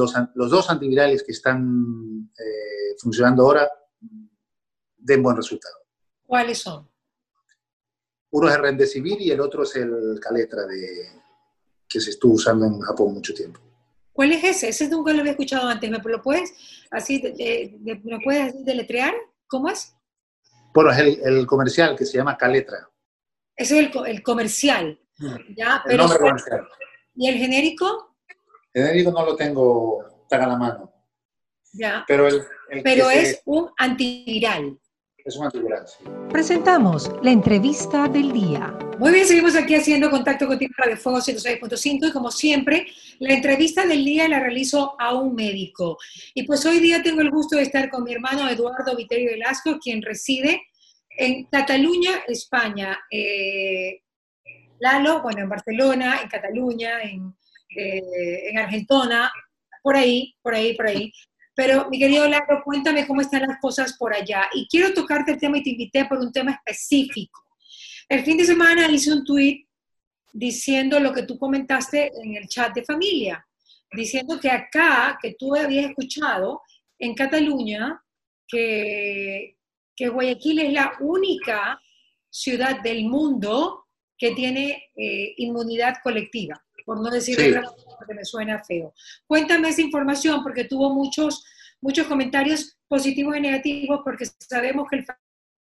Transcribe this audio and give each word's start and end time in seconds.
los, 0.00 0.14
los 0.34 0.50
dos 0.50 0.70
antivirales 0.70 1.22
que 1.22 1.32
están 1.32 2.30
eh, 2.38 2.96
funcionando 2.98 3.44
ahora 3.44 3.70
den 4.96 5.22
buen 5.22 5.36
resultado. 5.36 5.74
¿Cuáles 6.22 6.58
son? 6.58 6.88
Uno 8.30 8.48
es 8.48 8.54
el 8.54 8.62
Remdesivir 8.62 9.20
y 9.20 9.30
el 9.30 9.40
otro 9.40 9.64
es 9.64 9.74
el 9.76 10.18
Caletra, 10.20 10.64
de, 10.66 11.08
que 11.88 12.00
se 12.00 12.10
estuvo 12.10 12.34
usando 12.34 12.66
en 12.66 12.80
Japón 12.80 13.14
mucho 13.14 13.34
tiempo. 13.34 13.60
¿Cuál 14.12 14.32
es 14.32 14.44
ese? 14.44 14.68
Ese 14.68 14.88
nunca 14.88 15.12
lo 15.12 15.20
había 15.20 15.32
escuchado 15.32 15.68
antes. 15.68 15.90
¿Me 15.90 15.98
lo 15.98 16.22
puedes 16.22 16.52
así, 16.90 17.20
de, 17.20 17.76
¿me 17.80 18.20
puedes 18.22 18.64
deletrear? 18.64 19.14
¿Cómo 19.46 19.68
es? 19.68 19.94
Bueno, 20.72 20.92
es 20.92 20.98
el, 20.98 21.20
el, 21.24 21.46
comercial 21.46 21.96
que 21.96 22.06
se 22.06 22.18
llama 22.18 22.36
Caletra. 22.36 22.88
Ese 23.56 23.80
es 23.80 23.86
el, 23.86 24.06
el 24.06 24.22
comercial. 24.22 25.00
Mm. 25.18 25.54
¿ya? 25.56 25.82
El 25.86 25.96
nombre 25.96 26.18
comercial. 26.18 26.68
¿Y 27.16 27.28
el 27.28 27.38
genérico? 27.38 28.09
El 28.72 28.82
genérico 28.86 29.10
no 29.12 29.24
lo 29.24 29.36
tengo 29.36 30.04
tan 30.28 30.42
a 30.42 30.46
la 30.46 30.56
mano. 30.56 30.92
Ya. 31.72 32.04
Pero, 32.06 32.26
el, 32.28 32.42
el 32.70 32.82
Pero 32.82 33.08
que 33.08 33.20
es 33.20 33.28
se- 33.30 33.42
un 33.46 33.70
antiviral. 33.78 34.78
es 35.18 35.36
un 35.36 35.44
antiviral, 35.46 35.86
sí. 35.86 36.04
Presentamos 36.30 37.10
la 37.22 37.30
entrevista 37.30 38.08
del 38.08 38.32
día. 38.32 38.76
Muy 38.98 39.12
bien, 39.12 39.26
seguimos 39.26 39.56
aquí 39.56 39.74
haciendo 39.74 40.10
contacto 40.10 40.46
contigo 40.46 40.72
Radio 40.76 40.96
Fuego 40.96 41.18
106.5 41.20 42.08
y 42.08 42.12
como 42.12 42.30
siempre, 42.30 42.86
la 43.18 43.34
entrevista 43.34 43.86
del 43.86 44.04
día 44.04 44.28
la 44.28 44.40
realizo 44.40 44.94
a 45.00 45.14
un 45.14 45.34
médico. 45.34 45.96
Y 46.34 46.44
pues 46.44 46.64
hoy 46.66 46.78
día 46.78 47.02
tengo 47.02 47.20
el 47.22 47.30
gusto 47.30 47.56
de 47.56 47.62
estar 47.62 47.90
con 47.90 48.04
mi 48.04 48.12
hermano 48.12 48.48
Eduardo 48.48 48.96
Viterio 48.96 49.30
Velasco, 49.30 49.78
quien 49.82 50.02
reside 50.02 50.62
en 51.16 51.44
Cataluña, 51.46 52.10
España. 52.28 52.98
Eh, 53.10 54.02
Lalo, 54.78 55.20
bueno, 55.22 55.42
en 55.42 55.48
Barcelona, 55.48 56.20
en 56.22 56.28
Cataluña, 56.28 57.02
en, 57.02 57.34
eh, 57.76 58.50
en 58.50 58.58
Argentona, 58.58 59.30
por 59.82 59.96
ahí, 59.96 60.34
por 60.42 60.54
ahí, 60.54 60.74
por 60.76 60.86
ahí. 60.86 61.12
Pero, 61.54 61.88
mi 61.90 61.98
querido 61.98 62.28
Lalo, 62.28 62.62
cuéntame 62.64 63.06
cómo 63.06 63.20
están 63.20 63.42
las 63.42 63.58
cosas 63.60 63.96
por 63.98 64.14
allá. 64.14 64.48
Y 64.54 64.66
quiero 64.68 64.94
tocarte 64.94 65.32
el 65.32 65.38
tema 65.38 65.58
y 65.58 65.62
te 65.62 65.70
invité 65.70 66.04
por 66.06 66.18
un 66.18 66.32
tema 66.32 66.52
específico. 66.52 67.42
El 68.08 68.24
fin 68.24 68.36
de 68.36 68.44
semana 68.44 68.90
hice 68.90 69.12
un 69.12 69.24
tweet 69.24 69.66
diciendo 70.32 70.98
lo 71.00 71.12
que 71.12 71.24
tú 71.24 71.38
comentaste 71.38 72.10
en 72.22 72.36
el 72.36 72.48
chat 72.48 72.74
de 72.74 72.84
familia, 72.84 73.46
diciendo 73.92 74.38
que 74.40 74.50
acá, 74.50 75.18
que 75.20 75.34
tú 75.38 75.54
habías 75.54 75.90
escuchado 75.90 76.62
en 76.98 77.14
Cataluña, 77.14 78.00
que, 78.46 79.56
que 79.94 80.08
Guayaquil 80.08 80.60
es 80.60 80.72
la 80.72 80.92
única 81.00 81.80
ciudad 82.30 82.80
del 82.80 83.04
mundo 83.04 83.86
que 84.16 84.32
tiene 84.32 84.90
eh, 84.96 85.34
inmunidad 85.38 85.96
colectiva, 86.02 86.62
por 86.84 87.00
no 87.00 87.10
decir 87.10 87.36
Sí. 87.38 87.54
porque 87.98 88.14
me 88.14 88.24
suena 88.24 88.62
feo. 88.62 88.92
Cuéntame 89.26 89.68
esa 89.68 89.82
información, 89.82 90.42
porque 90.42 90.64
tuvo 90.64 90.92
muchos, 90.92 91.44
muchos 91.80 92.06
comentarios 92.06 92.78
positivos 92.88 93.36
y 93.36 93.40
negativos, 93.40 94.00
porque 94.04 94.26
sabemos 94.38 94.88
que 94.88 94.96
el 94.96 95.06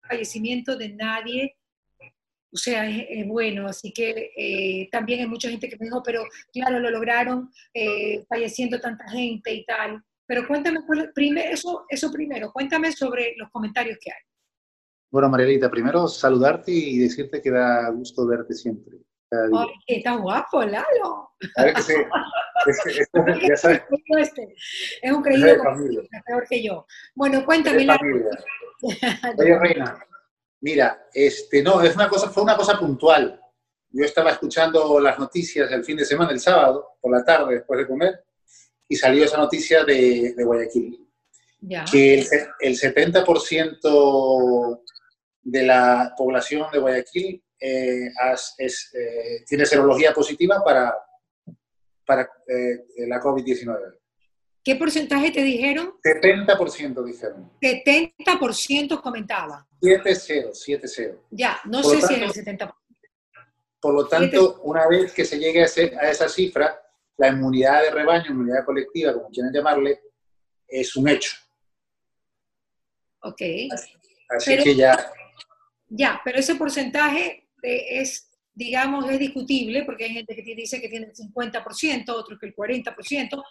fallecimiento 0.09 0.77
de 0.77 0.89
nadie 0.91 1.57
o 2.53 2.59
sea, 2.59 2.89
es, 2.89 3.05
es 3.11 3.29
bueno, 3.29 3.67
así 3.67 3.93
que 3.93 4.31
eh, 4.35 4.89
también 4.91 5.21
hay 5.21 5.27
mucha 5.27 5.51
gente 5.51 5.69
que 5.69 5.77
me 5.79 5.87
dijo, 5.87 6.03
pero 6.03 6.25
claro, 6.53 6.79
lo 6.79 6.91
lograron 6.91 7.51
eh, 7.75 8.25
falleciendo 8.29 8.81
tanta 8.81 9.07
gente 9.11 9.53
y 9.53 9.65
tal. 9.67 10.03
Pero 10.27 10.47
cuéntame, 10.47 10.81
primero, 11.15 11.51
eso, 11.51 11.85
eso 11.89 12.11
primero, 12.11 12.51
cuéntame 12.53 12.93
sobre 12.93 13.35
los 13.37 13.51
comentarios 13.51 13.99
que 14.01 14.11
hay. 14.11 14.19
Bueno, 15.11 15.29
Marielita, 15.29 15.71
primero 15.71 16.09
saludarte 16.09 16.73
y 16.73 16.99
decirte 16.99 17.41
que 17.41 17.51
da 17.51 17.91
gusto 17.91 18.27
verte 18.27 18.55
siempre. 18.55 18.97
Cada 19.31 19.47
día. 19.49 19.59
Ay, 19.61 19.67
que 19.87 19.97
está 19.97 20.17
guapo, 20.17 20.63
Lalo. 20.63 21.31
A 21.57 21.65
ver 21.65 21.75
que 21.75 21.83
se- 21.83 22.07
es- 22.67 22.87
es- 22.87 22.99
es- 23.13 23.49
ya 23.49 23.57
sabes, 23.57 23.83
Este, 24.19 24.55
es 25.03 25.13
un 25.13 25.23
creído 25.23 25.47
es 25.47 25.59
peor 26.27 26.47
que 26.49 26.63
yo. 26.63 26.87
Bueno, 27.15 27.45
cuéntame, 27.45 27.85
Lalo. 27.85 28.01
Oye, 29.39 29.59
Reina, 29.59 29.99
mira, 30.61 31.07
este, 31.13 31.63
no, 31.63 31.81
es 31.83 31.95
una 31.95 32.09
cosa, 32.09 32.31
fue 32.31 32.43
una 32.43 32.57
cosa 32.57 32.79
puntual. 32.79 33.41
Yo 33.91 34.05
estaba 34.05 34.31
escuchando 34.31 35.01
las 35.01 35.19
noticias 35.19 35.71
el 35.73 35.85
fin 35.85 35.97
de 35.97 36.05
semana, 36.05 36.33
el 36.33 36.41
sábado, 36.41 36.97
por 37.01 37.13
la 37.17 37.25
tarde, 37.25 37.55
después 37.55 37.79
de 37.79 37.87
comer, 37.87 38.25
y 38.89 38.97
salió 38.97 39.25
esa 39.25 39.39
noticia 39.39 39.85
de, 39.85 40.35
de 40.37 40.45
Guayaquil, 40.45 41.09
Ya. 41.61 41.85
que 41.91 42.21
el, 42.21 42.27
el 42.61 42.77
70% 42.77 44.81
de 45.43 45.63
la 45.63 46.13
población 46.17 46.67
de 46.73 46.79
Guayaquil 46.79 47.43
eh, 47.61 48.11
has- 48.21 48.55
es, 48.59 48.93
eh, 48.95 49.45
tiene 49.47 49.65
serología 49.67 50.13
positiva 50.13 50.63
para, 50.65 50.95
para 52.05 52.23
eh, 52.49 53.07
la 53.09 53.21
COVID-19. 53.21 53.99
¿Qué 54.63 54.75
porcentaje 54.77 55.31
te 55.31 55.43
dijeron? 55.43 55.95
70% 56.03 57.05
dijeron. 57.05 57.53
70% 57.61 59.01
comentaba. 59.01 59.67
7-0, 59.81 60.51
7-0. 60.53 61.21
Ya, 61.31 61.61
no 61.67 61.83
Por 61.83 61.95
sé 61.97 62.01
lo 62.03 62.07
si 62.09 62.15
es 62.15 62.21
tanto- 62.21 62.41
el 62.41 62.69
70%. 62.69 62.75
Por 63.81 63.95
lo 63.95 64.09
tanto, 64.09 64.61
una 64.63 64.89
vez 64.89 65.13
que 65.13 65.25
se 65.25 65.39
llegue 65.39 65.63
a, 65.63 65.67
ese- 65.67 65.95
a 65.97 66.11
esa 66.11 66.29
cifra, 66.29 66.81
la 67.19 67.29
inmunidad 67.29 67.83
de 67.83 67.91
rebaño, 67.91 68.31
inmunidad 68.33 68.65
colectiva, 68.65 69.13
como 69.15 69.29
quieran 69.31 69.53
llamarle, 69.53 70.01
es 70.67 70.97
un 70.97 71.09
hecho. 71.09 71.33
Ok. 73.21 73.41
Así 74.29 74.51
Pero- 74.51 74.65
que 74.65 74.75
ya, 74.75 75.13
Ya, 75.89 76.21
pero 76.25 76.39
ese 76.41 76.57
porcentaje 76.57 77.46
es, 77.63 78.31
digamos, 78.55 79.09
es 79.11 79.19
discutible 79.19 79.85
porque 79.85 80.05
hay 80.05 80.15
gente 80.15 80.35
que 80.35 80.55
dice 80.55 80.81
que 80.81 80.89
tiene 80.89 81.07
el 81.07 81.15
50%, 81.15 82.09
otros 82.09 82.39
que 82.39 82.47
el 82.47 82.55
40%. 82.55 83.45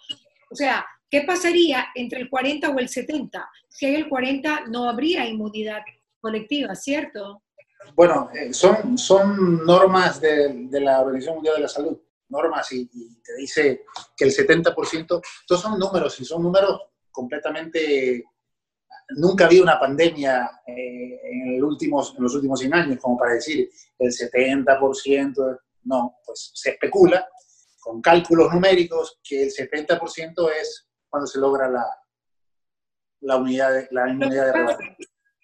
O 0.48 0.54
sea, 0.54 0.86
¿qué 1.10 1.22
pasaría 1.22 1.88
entre 1.94 2.20
el 2.20 2.30
40 2.30 2.70
o 2.70 2.78
el 2.78 2.88
70? 2.88 3.48
Si 3.68 3.86
hay 3.86 3.96
el 3.96 4.08
40, 4.08 4.66
no 4.68 4.88
habría 4.88 5.26
inmunidad 5.26 5.82
colectiva, 6.20 6.74
¿cierto? 6.74 7.42
bueno, 7.94 8.30
eh, 8.34 8.52
son, 8.52 8.98
son 8.98 9.64
normas 9.64 10.20
de, 10.20 10.66
de 10.68 10.80
la 10.80 11.00
Organización 11.00 11.36
Mundial 11.36 11.56
de 11.56 11.62
la 11.62 11.68
Salud, 11.68 11.98
normas 12.28 12.72
y, 12.72 12.88
y 12.92 13.20
te 13.22 13.36
dice 13.36 13.84
que 14.16 14.24
el 14.24 14.32
70%, 14.32 15.22
todos 15.46 15.62
son 15.62 15.78
números 15.78 16.18
y 16.20 16.24
son 16.24 16.42
números 16.42 16.80
completamente... 17.10 18.24
Nunca 19.10 19.44
ha 19.44 19.46
habido 19.46 19.62
una 19.62 19.78
pandemia 19.78 20.50
eh, 20.66 21.20
en, 21.22 21.54
el 21.54 21.62
últimos, 21.64 22.14
en 22.16 22.22
los 22.24 22.34
últimos 22.34 22.58
100 22.60 22.74
años 22.74 22.98
como 23.00 23.16
para 23.16 23.34
decir 23.34 23.70
el 23.98 24.10
70%, 24.10 25.58
no, 25.84 26.16
pues 26.24 26.50
se 26.54 26.70
especula 26.70 27.26
con 27.80 28.02
cálculos 28.02 28.52
numéricos 28.52 29.20
que 29.22 29.44
el 29.44 29.50
70% 29.50 30.50
es 30.60 30.88
cuando 31.08 31.26
se 31.26 31.38
logra 31.38 31.68
la, 31.70 31.86
la, 33.20 33.36
unidad 33.36 33.72
de- 33.72 33.88
la 33.92 34.08
inmunidad 34.10 34.46
de 34.46 34.52
rebaño. 34.52 34.96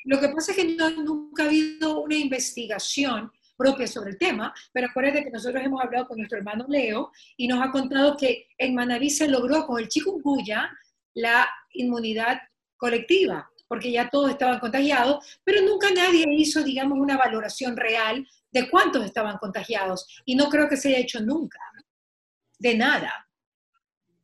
Lo 0.05 0.21
que 0.21 0.29
pasa 0.31 0.51
es 0.51 0.57
que 0.59 0.75
no- 0.75 0.91
nunca 0.91 1.45
ha 1.45 1.47
habido 1.47 2.01
una 2.03 2.17
investigación 2.17 3.31
propia 3.57 3.87
sobre 3.87 4.11
el 4.11 4.19
tema, 4.19 4.53
pero 4.73 4.89
acuérdate 4.89 5.23
que 5.23 5.31
nosotros 5.31 5.63
hemos 5.65 5.81
hablado 5.81 6.09
con 6.09 6.17
nuestro 6.19 6.39
hermano 6.39 6.67
Leo 6.69 7.13
y 7.37 7.47
nos 7.47 7.65
ha 7.65 7.71
contado 7.71 8.17
que 8.17 8.49
en 8.59 8.75
Manaví 8.75 9.09
se 9.09 9.29
logró 9.29 9.65
con 9.67 9.79
el 9.79 9.87
chikungunya 9.89 10.69
la 11.15 11.49
inmunidad 11.75 12.39
colectiva, 12.77 13.49
porque 13.73 13.91
ya 13.91 14.11
todos 14.11 14.29
estaban 14.29 14.59
contagiados, 14.61 15.41
pero 15.45 15.63
nunca 15.63 15.91
nadie 15.93 16.27
hizo, 16.29 16.63
digamos, 16.63 16.99
una 16.99 17.17
valoración 17.17 17.75
real 17.75 18.29
de 18.51 18.69
cuántos 18.69 19.03
estaban 19.03 19.39
contagiados 19.39 20.07
y 20.27 20.37
no 20.37 20.51
creo 20.51 20.69
que 20.69 20.77
se 20.77 20.89
haya 20.89 20.99
hecho 20.99 21.21
nunca, 21.21 21.59
de 22.59 22.77
nada. 22.77 23.11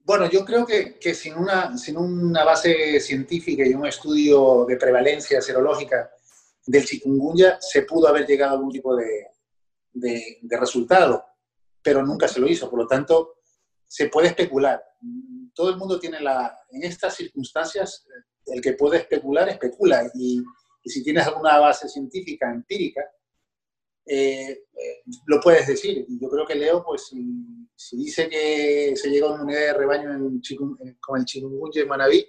Bueno, 0.00 0.28
yo 0.30 0.44
creo 0.44 0.66
que, 0.66 0.98
que 0.98 1.14
sin, 1.14 1.34
una, 1.34 1.78
sin 1.78 1.96
una 1.96 2.44
base 2.44 3.00
científica 3.00 3.66
y 3.66 3.72
un 3.72 3.86
estudio 3.86 4.66
de 4.68 4.76
prevalencia 4.76 5.40
serológica 5.40 6.10
del 6.66 6.84
chikungunya 6.84 7.56
se 7.58 7.84
pudo 7.84 8.06
haber 8.08 8.26
llegado 8.26 8.50
a 8.52 8.54
algún 8.56 8.70
tipo 8.70 8.94
de, 8.94 9.28
de- 9.94 10.40
de 10.42 10.56
resultado, 10.58 11.24
pero 11.80 12.04
nunca 12.04 12.28
se 12.28 12.38
lo 12.38 12.46
hizo. 12.46 12.68
Por 12.68 12.80
lo 12.80 12.86
tanto, 12.86 13.36
se 13.86 14.08
puede 14.10 14.28
especular. 14.28 14.84
Todo 15.54 15.70
el 15.70 15.78
mundo 15.78 15.98
tiene 15.98 16.20
la... 16.20 16.54
En 16.70 16.82
estas 16.82 17.16
circunstancias, 17.16 18.06
el 18.52 18.60
que 18.60 18.72
puede 18.74 18.98
especular, 18.98 19.48
especula. 19.48 20.10
Y, 20.14 20.42
y 20.82 20.90
si 20.90 21.02
tienes 21.02 21.26
alguna 21.26 21.58
base 21.58 21.88
científica, 21.88 22.50
empírica, 22.50 23.02
eh, 24.06 24.50
eh, 24.50 25.02
lo 25.26 25.40
puedes 25.40 25.66
decir. 25.66 26.04
Y 26.08 26.20
yo 26.20 26.28
creo 26.28 26.46
que 26.46 26.54
Leo, 26.54 26.82
pues, 26.84 27.06
si, 27.08 27.22
si 27.74 27.96
dice 27.96 28.28
que 28.28 28.94
se 28.96 29.10
llega 29.10 29.28
a 29.28 29.32
una 29.32 29.44
unidad 29.44 29.60
de 29.60 29.72
rebaño 29.74 30.12
en 30.14 30.40
chikungu- 30.40 30.78
eh, 30.86 30.96
con 31.00 31.18
el 31.20 31.24
chikungunya 31.24 31.82
en 31.82 31.88
Manabí, 31.88 32.26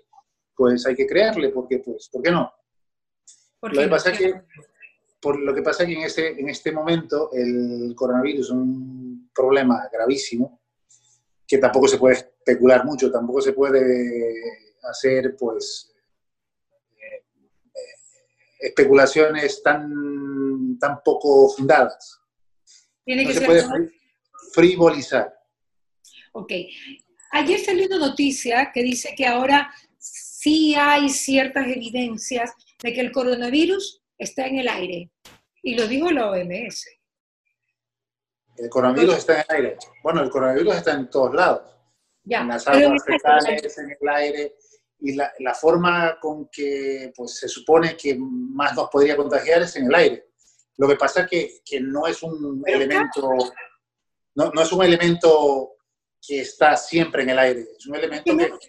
pues 0.55 0.85
hay 0.85 0.95
que 0.95 1.07
creerle, 1.07 1.49
porque, 1.49 1.79
pues, 1.79 2.09
¿por 2.11 2.21
qué 2.21 2.31
no? 2.31 2.51
Porque 3.59 3.77
Lo 3.77 3.83
que 3.83 3.87
pasa 3.89 4.11
es 4.11 4.17
que, 4.17 4.41
por 5.21 5.39
lo 5.39 5.53
que 5.53 5.61
pasa 5.61 5.83
es 5.83 5.89
que 5.89 5.95
en 5.95 6.01
este, 6.03 6.39
en 6.39 6.49
este 6.49 6.71
momento 6.71 7.29
el 7.33 7.93
coronavirus 7.95 8.45
es 8.47 8.51
un 8.51 9.29
problema 9.33 9.89
gravísimo, 9.91 10.61
que 11.47 11.57
tampoco 11.57 11.87
se 11.87 11.97
puede 11.97 12.15
especular 12.15 12.85
mucho, 12.85 13.09
tampoco 13.11 13.41
se 13.41 13.53
puede 13.53 14.33
hacer, 14.83 15.35
pues, 15.37 15.88
especulaciones 18.59 19.63
tan, 19.63 20.77
tan 20.79 21.01
poco 21.03 21.49
fundadas. 21.49 22.19
tiene 23.05 23.23
No 23.23 23.29
que 23.29 23.33
se 23.33 23.39
ser 23.39 23.47
puede 23.47 23.91
frivolizar. 24.53 25.33
Ok. 26.33 26.51
ayer 27.31 27.59
salió 27.59 27.87
una 27.87 27.97
noticia 27.97 28.71
que 28.73 28.83
dice 28.83 29.13
que 29.15 29.25
ahora 29.25 29.71
sí 29.97 30.75
hay 30.75 31.09
ciertas 31.09 31.67
evidencias 31.67 32.53
de 32.81 32.93
que 32.93 33.01
el 33.01 33.11
coronavirus 33.11 34.01
está 34.17 34.45
en 34.45 34.59
el 34.59 34.67
aire. 34.67 35.11
Y 35.61 35.75
lo 35.75 35.87
dijo 35.87 36.11
la 36.11 36.31
OMS. 36.31 36.87
El 38.57 38.69
coronavirus 38.69 39.17
está 39.17 39.41
en 39.41 39.45
el 39.49 39.55
aire. 39.55 39.77
Bueno, 40.03 40.21
el 40.21 40.29
coronavirus 40.29 40.75
está 40.75 40.93
en 40.93 41.09
todos 41.09 41.33
lados. 41.33 41.75
Ya, 42.23 42.41
en 42.41 42.49
las 42.49 42.67
aguas 42.67 42.97
este 42.97 43.13
fecales, 43.13 43.77
en 43.77 43.97
el 43.99 44.09
aire. 44.09 44.55
Y 45.01 45.15
la, 45.15 45.31
la 45.39 45.53
forma 45.53 46.17
con 46.19 46.49
que 46.51 47.11
pues, 47.15 47.35
se 47.37 47.47
supone 47.47 47.95
que 47.95 48.17
más 48.19 48.75
nos 48.75 48.89
podría 48.89 49.15
contagiar 49.15 49.61
es 49.61 49.75
en 49.77 49.85
el 49.87 49.95
aire. 49.95 50.25
Lo 50.77 50.87
que 50.87 50.95
pasa 50.95 51.21
es 51.21 51.29
que, 51.29 51.59
que 51.65 51.79
no 51.81 52.05
es 52.07 52.21
un 52.23 52.63
elemento, 52.65 53.29
no, 54.35 54.51
no 54.51 54.61
es 54.61 54.71
un 54.71 54.83
elemento 54.83 55.71
que 56.25 56.41
está 56.41 56.75
siempre 56.75 57.23
en 57.23 57.29
el 57.29 57.39
aire. 57.39 57.65
Es 57.77 57.85
un 57.87 57.95
elemento 57.95 58.23
Que 58.25 58.33
no- 58.49 58.59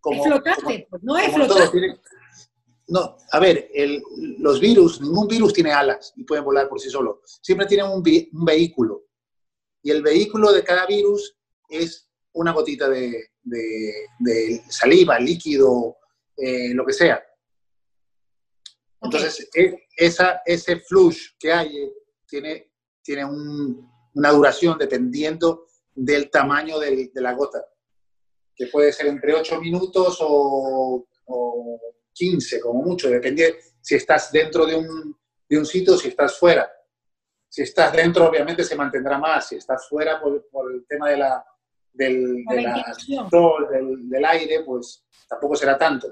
como, 0.00 0.22
es 0.22 0.26
flotante, 0.26 0.62
como- 0.62 0.86
pues, 0.90 1.02
no 1.02 1.16
es 1.18 1.32
flotante. 1.34 2.00
no, 2.88 3.16
a 3.32 3.40
ver, 3.40 3.68
el- 3.74 4.02
los 4.38 4.60
virus, 4.60 5.00
ningún 5.00 5.26
virus 5.26 5.52
tiene 5.52 5.72
alas 5.72 6.12
y 6.16 6.24
pueden 6.24 6.44
volar 6.44 6.68
por 6.68 6.80
sí 6.80 6.88
solo. 6.90 7.20
Siempre 7.42 7.66
tienen 7.66 7.86
un, 7.90 8.02
vi- 8.02 8.28
un 8.32 8.44
vehículo. 8.44 9.04
Y 9.82 9.90
el 9.90 10.02
vehículo 10.02 10.52
de 10.52 10.62
cada 10.64 10.86
virus 10.86 11.36
es 11.68 12.08
una 12.36 12.52
gotita 12.52 12.88
de, 12.88 13.30
de- 13.42 14.06
de 14.18 14.62
saliva, 14.68 15.18
líquido, 15.18 15.96
eh, 16.36 16.72
lo 16.74 16.84
que 16.86 16.92
sea. 16.92 17.22
Entonces, 19.00 19.48
e- 19.54 19.86
esa, 19.96 20.42
ese 20.44 20.80
flush 20.80 21.30
que 21.38 21.52
hay 21.52 21.76
eh, 21.76 21.92
tiene, 22.26 22.72
tiene 23.02 23.24
un- 23.24 23.90
una 24.14 24.30
duración 24.30 24.78
dependiendo 24.78 25.66
del 25.94 26.30
tamaño 26.30 26.78
del- 26.78 27.10
de 27.12 27.20
la 27.20 27.32
gota, 27.34 27.64
que 28.54 28.66
puede 28.68 28.92
ser 28.92 29.06
entre 29.06 29.34
8 29.34 29.60
minutos 29.60 30.18
o, 30.20 31.06
o 31.26 31.80
15, 32.12 32.60
como 32.60 32.82
mucho, 32.82 33.08
depende 33.10 33.58
si 33.80 33.94
estás 33.94 34.32
dentro 34.32 34.66
de 34.66 34.76
un, 34.76 35.16
de 35.48 35.58
un 35.58 35.66
sitio 35.66 35.94
o 35.94 35.98
si 35.98 36.08
estás 36.08 36.38
fuera. 36.38 36.70
Si 37.48 37.62
estás 37.62 37.92
dentro, 37.92 38.26
obviamente 38.28 38.64
se 38.64 38.74
mantendrá 38.74 39.18
más. 39.18 39.48
Si 39.48 39.56
estás 39.56 39.88
fuera, 39.88 40.20
por, 40.20 40.46
por 40.50 40.72
el 40.72 40.84
tema 40.86 41.08
de 41.10 41.18
la, 41.18 41.44
del, 41.96 42.44
de 42.44 42.62
la- 42.62 42.84
del, 43.70 44.08
del 44.08 44.24
aire, 44.24 44.62
pues 44.64 45.04
tampoco 45.28 45.56
será 45.56 45.76
tanto. 45.78 46.08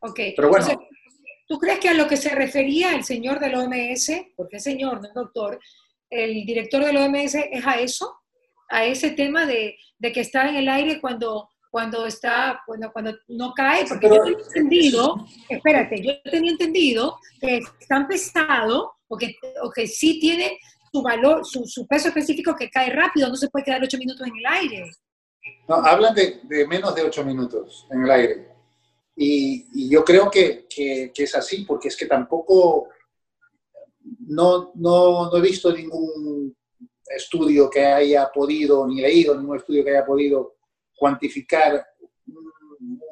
Ok. 0.00 0.20
Pero 0.36 0.48
bueno. 0.48 0.66
¿Tú 1.46 1.58
crees 1.58 1.80
que 1.80 1.88
a 1.88 1.94
lo 1.94 2.06
que 2.06 2.16
se 2.16 2.32
refería 2.32 2.94
el 2.94 3.02
señor 3.02 3.40
del 3.40 3.56
OMS, 3.56 4.12
porque 4.36 4.58
es 4.58 4.62
señor, 4.62 5.00
no 5.00 5.08
es 5.08 5.14
doctor, 5.14 5.58
el 6.08 6.44
director 6.46 6.84
del 6.84 6.96
OMS 6.96 7.34
es 7.34 7.66
a 7.66 7.80
eso? 7.80 8.20
A 8.68 8.84
ese 8.84 9.10
tema 9.10 9.46
de, 9.46 9.76
de 9.98 10.12
que 10.12 10.20
está 10.20 10.48
en 10.48 10.54
el 10.54 10.68
aire 10.68 11.00
cuando, 11.00 11.48
cuando 11.72 12.06
está, 12.06 12.62
cuando, 12.64 12.92
cuando 12.92 13.16
no 13.26 13.52
cae, 13.52 13.84
porque 13.88 14.08
Pero- 14.08 14.16
yo 14.18 14.22
tenía 14.36 14.46
entendido, 14.46 15.26
espérate, 15.48 16.00
yo 16.04 16.12
tenía 16.30 16.52
entendido 16.52 17.18
que 17.40 17.56
es 17.56 17.64
tan 17.88 18.06
pesado 18.06 18.92
o 19.08 19.16
que, 19.16 19.34
o 19.64 19.72
que 19.72 19.88
sí 19.88 20.20
tiene 20.20 20.56
su 20.92 21.02
valor, 21.02 21.44
su, 21.44 21.64
su 21.66 21.86
peso 21.86 22.08
específico 22.08 22.54
que 22.56 22.68
cae 22.70 22.90
rápido, 22.90 23.28
no 23.28 23.36
se 23.36 23.48
puede 23.48 23.64
quedar 23.64 23.82
ocho 23.82 23.98
minutos 23.98 24.26
en 24.26 24.36
el 24.36 24.46
aire. 24.46 24.90
No, 25.68 25.76
hablan 25.76 26.14
de, 26.14 26.40
menos 26.68 26.94
de 26.94 27.02
8 27.02 27.24
minutos 27.24 27.86
en 27.90 28.02
el 28.04 28.10
aire. 28.10 28.48
Y, 29.16 29.88
yo 29.88 30.04
creo 30.04 30.30
que, 30.30 30.66
que- 30.68 31.12
que 31.14 31.22
es 31.22 31.34
así, 31.34 31.64
porque 31.64 31.88
es 31.88 31.96
que 31.96 32.06
tampoco, 32.06 32.88
no, 34.26 34.72
no, 34.74 35.30
no 35.30 35.36
he 35.36 35.40
visto 35.40 35.72
ningún 35.72 36.54
estudio 37.06 37.70
que 37.70 37.84
haya 37.84 38.30
podido, 38.32 38.86
ni 38.86 39.00
leído 39.00 39.34
ningún 39.38 39.56
estudio 39.56 39.84
que 39.84 39.90
haya 39.90 40.04
podido 40.04 40.56
cuantificar 40.96 41.86
un, 42.26 42.52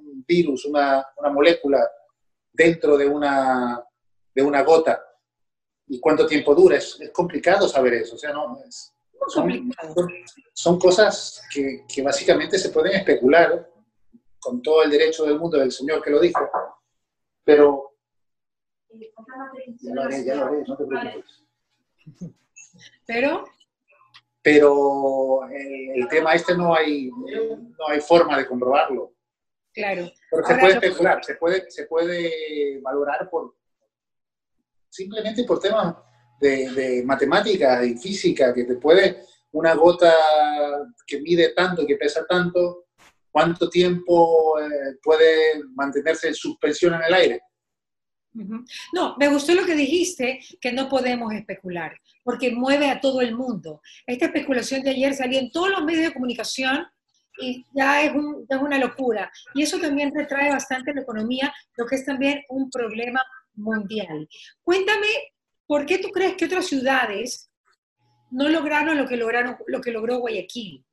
un 0.03 0.25
virus, 0.27 0.65
una, 0.67 1.05
una 1.17 1.31
molécula 1.31 1.89
dentro 2.53 2.97
de 2.97 3.07
una, 3.07 3.83
de 4.35 4.43
una 4.43 4.63
gota 4.63 5.03
y 5.89 6.01
cuánto 6.01 6.27
tiempo 6.27 6.55
dura. 6.55 6.77
Es, 6.77 7.01
es 7.01 7.11
complicado 7.11 7.69
saber 7.69 7.95
eso. 7.95 8.15
O 8.15 8.19
sea, 8.19 8.33
no, 8.33 8.59
es, 8.67 8.95
son, 9.29 9.73
son- 10.55 10.79
cosas 10.79 11.43
que, 11.53 11.85
que 11.93 12.03
básicamente 12.03 12.59
se 12.59 12.71
pueden 12.71 12.95
especular 12.97 13.71
con 14.39 14.63
todo 14.63 14.83
el 14.85 14.91
derecho 14.91 15.25
del 15.25 15.39
mundo 15.39 15.59
del 15.59 15.73
señor 15.73 16.03
que 16.03 16.11
lo 16.11 16.21
dijo, 16.21 16.49
pero 17.45 17.97
ya 19.81 19.95
lo 19.95 20.03
haré, 20.03 20.25
ya 20.25 20.35
lo 20.37 20.45
haré, 20.45 20.65
no 20.67 20.77
te 20.77 20.85
preocupes. 20.85 21.45
Pero, 23.07 23.45
Pero 24.43 25.45
el, 25.51 26.03
el 26.03 26.09
tema 26.09 26.35
este 26.35 26.57
no 26.57 26.75
hay, 26.75 27.11
no 27.11 27.89
hay 27.89 28.01
forma 28.01 28.39
de 28.39 28.47
comprobarlo. 28.47 29.13
claro. 29.75 30.09
Pero 30.31 30.47
se 30.47 30.53
Ahora 30.53 30.61
puede 30.61 30.75
yo- 30.75 30.81
especular, 30.81 31.25
se 31.25 31.35
puede, 31.35 31.71
se 31.71 31.87
puede 31.87 32.81
valorar 32.81 33.29
por 33.31 33.57
simplemente 34.89 35.45
por 35.45 35.61
temas 35.61 35.95
de, 36.41 36.71
de 36.71 37.03
matemática 37.05 37.85
y 37.85 37.97
física, 37.97 38.55
que 38.55 38.65
te 38.65 38.77
puede 38.77 39.23
una 39.53 39.75
gota 39.75 40.15
que 41.07 41.21
mide 41.21 41.51
tanto, 41.55 41.87
que 41.87 41.97
pesa 41.97 42.27
tanto, 42.27 42.87
cuánto 43.31 43.69
tiempo 43.69 44.59
eh, 44.61 44.97
puede 45.03 45.63
mantenerse 45.75 46.29
en 46.29 46.35
suspensión 46.35 46.95
en 46.95 47.03
el 47.03 47.15
aire. 47.15 47.41
No, 48.93 49.17
me 49.19 49.29
gustó 49.29 49.55
lo 49.55 49.65
que 49.65 49.75
dijiste, 49.75 50.39
que 50.61 50.73
no 50.73 50.89
podemos 50.89 51.33
especular, 51.33 51.99
porque 52.23 52.53
mueve 52.53 52.89
a 52.89 53.01
todo 53.01 53.21
el 53.21 53.35
mundo. 53.35 53.81
Esta 54.07 54.27
especulación 54.27 54.83
de 54.83 54.91
ayer 54.91 55.15
salió 55.15 55.39
en 55.39 55.51
todos 55.51 55.71
los 55.71 55.83
medios 55.83 56.05
de 56.05 56.13
comunicación 56.13 56.87
y 57.41 57.65
ya 57.75 58.03
es, 58.03 58.13
ya 58.49 58.57
es 58.57 58.63
una 58.63 58.79
locura. 58.79 59.31
Y 59.55 59.63
eso 59.63 59.79
también 59.81 60.15
retrae 60.15 60.51
bastante 60.51 60.95
la 60.95 61.01
economía, 61.01 61.53
lo 61.77 61.87
que 61.87 61.97
es 61.97 62.05
también 62.05 62.43
un 62.49 62.71
problema 62.71 63.21
mundial. 63.59 64.29
Cuéntame, 64.63 65.09
¿por 65.67 65.85
qué 65.87 65.99
tú 65.99 66.09
crees 66.09 66.37
que 66.37 66.47
otras 66.47 66.67
ciudades 66.67 67.51
no 68.31 68.49
lograron 68.49 68.97
lo 68.97 69.07
que, 69.07 69.17
lograron, 69.17 69.57
lo 69.67 69.81
que 69.81 69.91
logró 69.91 70.19
Guayaquil? 70.19 70.85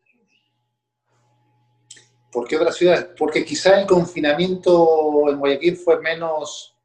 ¿Por 2.31 2.47
qué 2.47 2.57
otras 2.57 2.75
ciudades? 2.75 3.07
Porque 3.17 3.45
quizá 3.45 3.79
el 3.79 3.87
confinamiento 3.87 5.29
en 5.29 5.39
Guayaquil 5.39 5.77
fue 5.77 6.01
menos, 6.01 6.75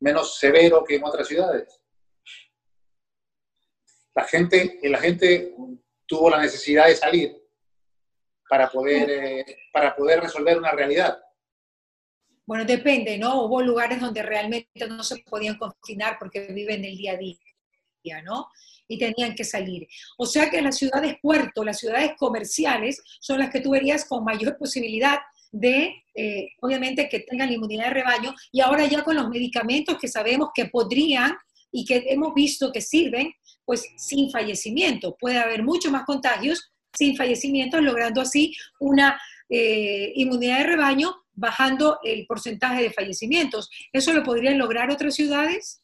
menos 0.00 0.38
severo 0.38 0.82
que 0.82 0.96
en 0.96 1.04
otras 1.04 1.28
ciudades. 1.28 1.78
La 4.14 4.24
gente, 4.24 4.80
la 4.84 4.98
gente 4.98 5.54
tuvo 6.06 6.30
la 6.30 6.40
necesidad 6.40 6.86
de 6.86 6.96
salir 6.96 7.36
para 8.48 8.70
poder, 8.70 9.10
eh, 9.10 9.58
para 9.72 9.94
poder 9.94 10.20
resolver 10.20 10.56
una 10.56 10.72
realidad. 10.72 11.22
Bueno, 12.48 12.64
depende, 12.64 13.18
¿no? 13.18 13.42
Hubo 13.42 13.60
lugares 13.60 14.00
donde 14.00 14.22
realmente 14.22 14.88
no 14.88 15.02
se 15.04 15.18
podían 15.18 15.58
confinar 15.58 16.16
porque 16.18 16.46
viven 16.46 16.82
el 16.82 16.96
día 16.96 17.12
a 17.12 17.16
día, 17.18 18.22
¿no? 18.22 18.48
Y 18.88 18.96
tenían 18.96 19.34
que 19.34 19.44
salir. 19.44 19.86
O 20.16 20.24
sea 20.24 20.48
que 20.48 20.62
las 20.62 20.78
ciudades 20.78 21.16
puerto, 21.20 21.62
las 21.62 21.78
ciudades 21.78 22.12
comerciales, 22.16 23.02
son 23.20 23.40
las 23.40 23.50
que 23.50 23.60
tú 23.60 23.72
verías 23.72 24.06
con 24.06 24.24
mayor 24.24 24.56
posibilidad 24.56 25.18
de, 25.52 25.94
eh, 26.14 26.48
obviamente, 26.62 27.10
que 27.10 27.20
tengan 27.20 27.52
inmunidad 27.52 27.88
de 27.88 27.90
rebaño. 27.90 28.34
Y 28.50 28.62
ahora 28.62 28.86
ya 28.86 29.04
con 29.04 29.16
los 29.16 29.28
medicamentos 29.28 29.98
que 29.98 30.08
sabemos 30.08 30.48
que 30.54 30.64
podrían 30.64 31.36
y 31.70 31.84
que 31.84 32.06
hemos 32.08 32.32
visto 32.32 32.72
que 32.72 32.80
sirven, 32.80 33.30
pues 33.66 33.84
sin 33.98 34.30
fallecimiento. 34.30 35.18
Puede 35.20 35.36
haber 35.36 35.62
mucho 35.62 35.90
más 35.90 36.06
contagios 36.06 36.72
sin 36.94 37.14
fallecimientos, 37.14 37.82
logrando 37.82 38.22
así 38.22 38.54
una 38.80 39.20
eh, 39.50 40.12
inmunidad 40.14 40.60
de 40.60 40.64
rebaño 40.64 41.14
bajando 41.38 41.98
el 42.02 42.26
porcentaje 42.26 42.82
de 42.82 42.90
fallecimientos. 42.92 43.70
¿Eso 43.92 44.12
lo 44.12 44.22
podrían 44.22 44.58
lograr 44.58 44.90
otras 44.90 45.14
ciudades? 45.14 45.82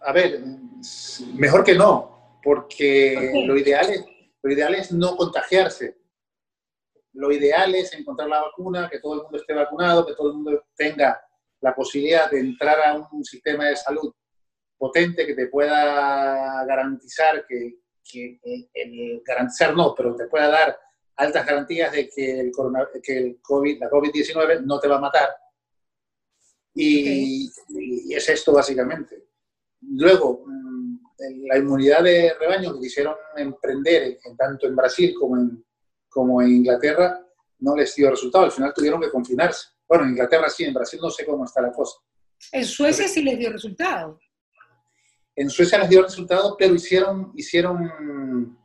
A 0.00 0.12
ver, 0.12 0.40
mejor 1.34 1.64
que 1.64 1.74
no, 1.74 2.38
porque 2.42 3.32
lo, 3.46 3.56
ideal 3.56 3.90
es, 3.90 4.04
lo 4.42 4.52
ideal 4.52 4.74
es 4.74 4.92
no 4.92 5.16
contagiarse. 5.16 5.96
Lo 7.14 7.32
ideal 7.32 7.74
es 7.74 7.92
encontrar 7.94 8.28
la 8.28 8.42
vacuna, 8.42 8.88
que 8.88 9.00
todo 9.00 9.14
el 9.14 9.22
mundo 9.22 9.38
esté 9.38 9.54
vacunado, 9.54 10.06
que 10.06 10.14
todo 10.14 10.28
el 10.28 10.34
mundo 10.34 10.66
tenga 10.76 11.20
la 11.60 11.74
posibilidad 11.74 12.30
de 12.30 12.38
entrar 12.40 12.78
a 12.80 12.94
un 13.10 13.24
sistema 13.24 13.64
de 13.66 13.76
salud 13.76 14.14
potente 14.76 15.26
que 15.26 15.34
te 15.34 15.48
pueda 15.48 16.64
garantizar 16.64 17.44
que, 17.48 17.80
que 18.04 18.38
el- 18.44 18.70
el- 18.72 19.22
garantizar 19.26 19.74
no, 19.74 19.92
pero 19.96 20.14
te 20.14 20.26
pueda 20.28 20.48
dar 20.48 20.78
altas 21.18 21.44
garantías 21.46 21.92
de 21.92 22.08
que 22.08 22.40
el, 22.40 22.50
corona- 22.52 22.88
que 23.02 23.16
el 23.18 23.38
COVID, 23.42 23.80
la 23.80 23.90
COVID-19 23.90 24.62
no 24.64 24.78
te 24.80 24.88
va 24.88 24.96
a 24.96 25.00
matar. 25.00 25.28
Y, 26.74 27.50
y 27.68 28.14
es 28.14 28.28
esto 28.28 28.52
básicamente. 28.52 29.24
Luego, 29.80 30.44
mm, 30.46 30.96
la 31.48 31.58
inmunidad 31.58 32.02
de 32.04 32.32
rebaño 32.38 32.74
que 32.74 32.80
quisieron 32.80 33.14
emprender 33.36 34.18
en- 34.24 34.36
tanto 34.36 34.66
en 34.66 34.76
Brasil 34.76 35.14
como 35.18 35.36
en, 35.36 35.64
como 36.08 36.40
en 36.40 36.48
Inglaterra 36.56 37.20
no 37.60 37.74
les 37.74 37.94
dio 37.96 38.10
resultado. 38.10 38.44
Al 38.44 38.52
final 38.52 38.72
tuvieron 38.74 39.00
que 39.00 39.10
confinarse. 39.10 39.68
Bueno, 39.88 40.04
en 40.04 40.10
Inglaterra 40.10 40.48
sí, 40.48 40.64
en 40.64 40.74
Brasil 40.74 41.00
no 41.02 41.10
sé 41.10 41.24
cómo 41.26 41.44
está 41.44 41.60
la 41.60 41.72
cosa. 41.72 41.98
En 42.52 42.64
Suecia 42.64 43.08
sí 43.08 43.22
les 43.22 43.38
dio 43.38 43.50
resultado. 43.50 44.20
En 45.34 45.50
Suecia 45.50 45.78
les 45.78 45.88
dio 45.88 46.02
resultado, 46.02 46.56
pero 46.56 46.74
hicieron, 46.74 47.32
hicieron, 47.34 48.57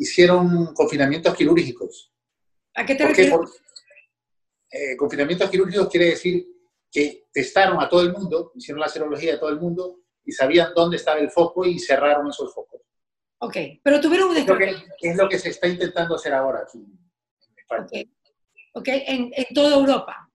hicieron 0.00 0.72
confinamientos 0.74 1.34
quirúrgicos. 1.34 2.10
¿A 2.74 2.86
qué 2.86 2.94
te 2.94 3.06
refieres? 3.06 3.38
Eh, 4.70 4.96
confinamientos 4.96 5.50
quirúrgicos 5.50 5.88
quiere 5.88 6.06
decir 6.06 6.46
que 6.90 7.26
testaron 7.32 7.80
a 7.80 7.88
todo 7.88 8.00
el 8.00 8.12
mundo, 8.12 8.52
hicieron 8.54 8.80
la 8.80 8.88
serología 8.88 9.34
a 9.34 9.40
todo 9.40 9.50
el 9.50 9.60
mundo 9.60 10.00
y 10.24 10.32
sabían 10.32 10.72
dónde 10.74 10.96
estaba 10.96 11.20
el 11.20 11.30
foco 11.30 11.66
y 11.66 11.78
cerraron 11.78 12.28
esos 12.28 12.52
focos. 12.54 12.80
Ok, 13.42 13.56
pero 13.82 14.00
tuvieron 14.00 14.30
un 14.30 14.36
es 14.38 14.46
lo, 14.46 14.56
que, 14.56 14.74
es 15.00 15.16
lo 15.16 15.28
que 15.28 15.38
se 15.38 15.50
está 15.50 15.68
intentando 15.68 16.14
hacer 16.14 16.32
ahora 16.32 16.60
aquí 16.60 16.78
en 16.78 17.58
España. 17.58 18.04
Ok, 18.72 18.88
en, 18.88 19.30
en 19.34 19.54
toda 19.54 19.76
Europa. 19.76 20.30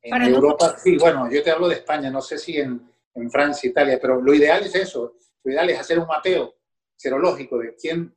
En 0.00 0.22
Europa, 0.22 0.76
sí, 0.78 0.96
bueno, 0.96 1.30
yo 1.30 1.42
te 1.42 1.50
hablo 1.50 1.68
de 1.68 1.76
España, 1.76 2.10
no 2.10 2.22
sé 2.22 2.38
si 2.38 2.56
en, 2.56 2.90
en 3.14 3.30
Francia, 3.30 3.68
Italia, 3.68 3.98
pero 4.00 4.20
lo 4.20 4.34
ideal 4.34 4.64
es 4.64 4.74
eso, 4.74 5.16
lo 5.44 5.52
ideal 5.52 5.70
es 5.70 5.78
hacer 5.78 5.98
un 5.98 6.06
mapeo 6.06 6.54
serológico 6.96 7.58
de 7.58 7.74
quién, 7.76 8.14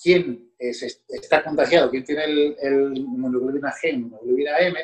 quién 0.00 0.52
está 0.58 1.42
contagiado, 1.42 1.90
quién 1.90 2.04
tiene 2.04 2.24
el, 2.24 2.56
el 2.60 2.96
hemoglobina 2.96 3.72
G, 3.72 3.94
hemoglobina 3.94 4.58
M, 4.58 4.78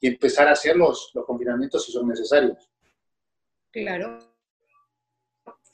y 0.00 0.08
empezar 0.08 0.48
a 0.48 0.52
hacer 0.52 0.76
los, 0.76 1.10
los 1.14 1.24
confinamientos 1.24 1.84
si 1.84 1.92
son 1.92 2.08
necesarios. 2.08 2.70
Claro. 3.70 4.18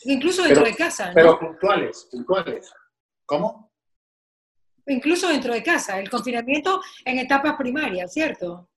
Incluso 0.04 0.42
dentro 0.42 0.64
de 0.64 0.74
casa. 0.74 1.08
¿no? 1.08 1.14
Pero 1.14 1.38
puntuales, 1.38 2.08
puntuales. 2.10 2.72
¿Cómo? 3.24 3.72
Incluso 4.86 5.28
dentro 5.28 5.52
de 5.52 5.62
casa, 5.62 5.98
el 5.98 6.08
confinamiento 6.08 6.80
en 7.04 7.18
etapas 7.18 7.56
primarias, 7.56 8.12
¿cierto? 8.12 8.68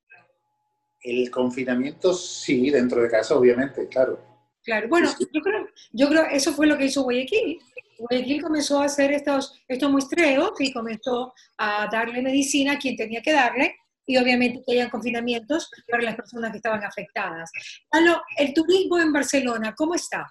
El 1.01 1.29
confinamiento 1.29 2.13
sí, 2.13 2.69
dentro 2.71 3.01
de 3.01 3.09
casa, 3.09 3.35
obviamente, 3.35 3.87
claro. 3.87 4.19
Claro, 4.63 4.89
bueno, 4.89 5.09
yo 5.19 5.41
creo, 5.41 5.67
yo 5.91 6.09
creo 6.09 6.25
eso 6.31 6.51
fue 6.53 6.67
lo 6.67 6.77
que 6.77 6.85
hizo 6.85 7.03
Guayaquil. 7.03 7.59
Guayaquil 7.99 8.41
comenzó 8.41 8.81
a 8.81 8.85
hacer 8.85 9.11
estos, 9.11 9.61
estos 9.67 9.91
muestreos 9.91 10.51
y 10.59 10.73
comenzó 10.73 11.33
a 11.57 11.87
darle 11.91 12.21
medicina 12.21 12.73
a 12.73 12.77
quien 12.77 12.95
tenía 12.95 13.21
que 13.21 13.33
darle 13.33 13.75
y 14.05 14.17
obviamente 14.17 14.63
que 14.65 14.73
hayan 14.73 14.89
confinamientos 14.89 15.69
para 15.87 16.03
las 16.03 16.15
personas 16.15 16.51
que 16.51 16.57
estaban 16.57 16.83
afectadas. 16.83 17.51
el 18.37 18.53
turismo 18.53 18.99
en 18.99 19.13
Barcelona, 19.13 19.75
¿cómo 19.75 19.93
está? 19.95 20.25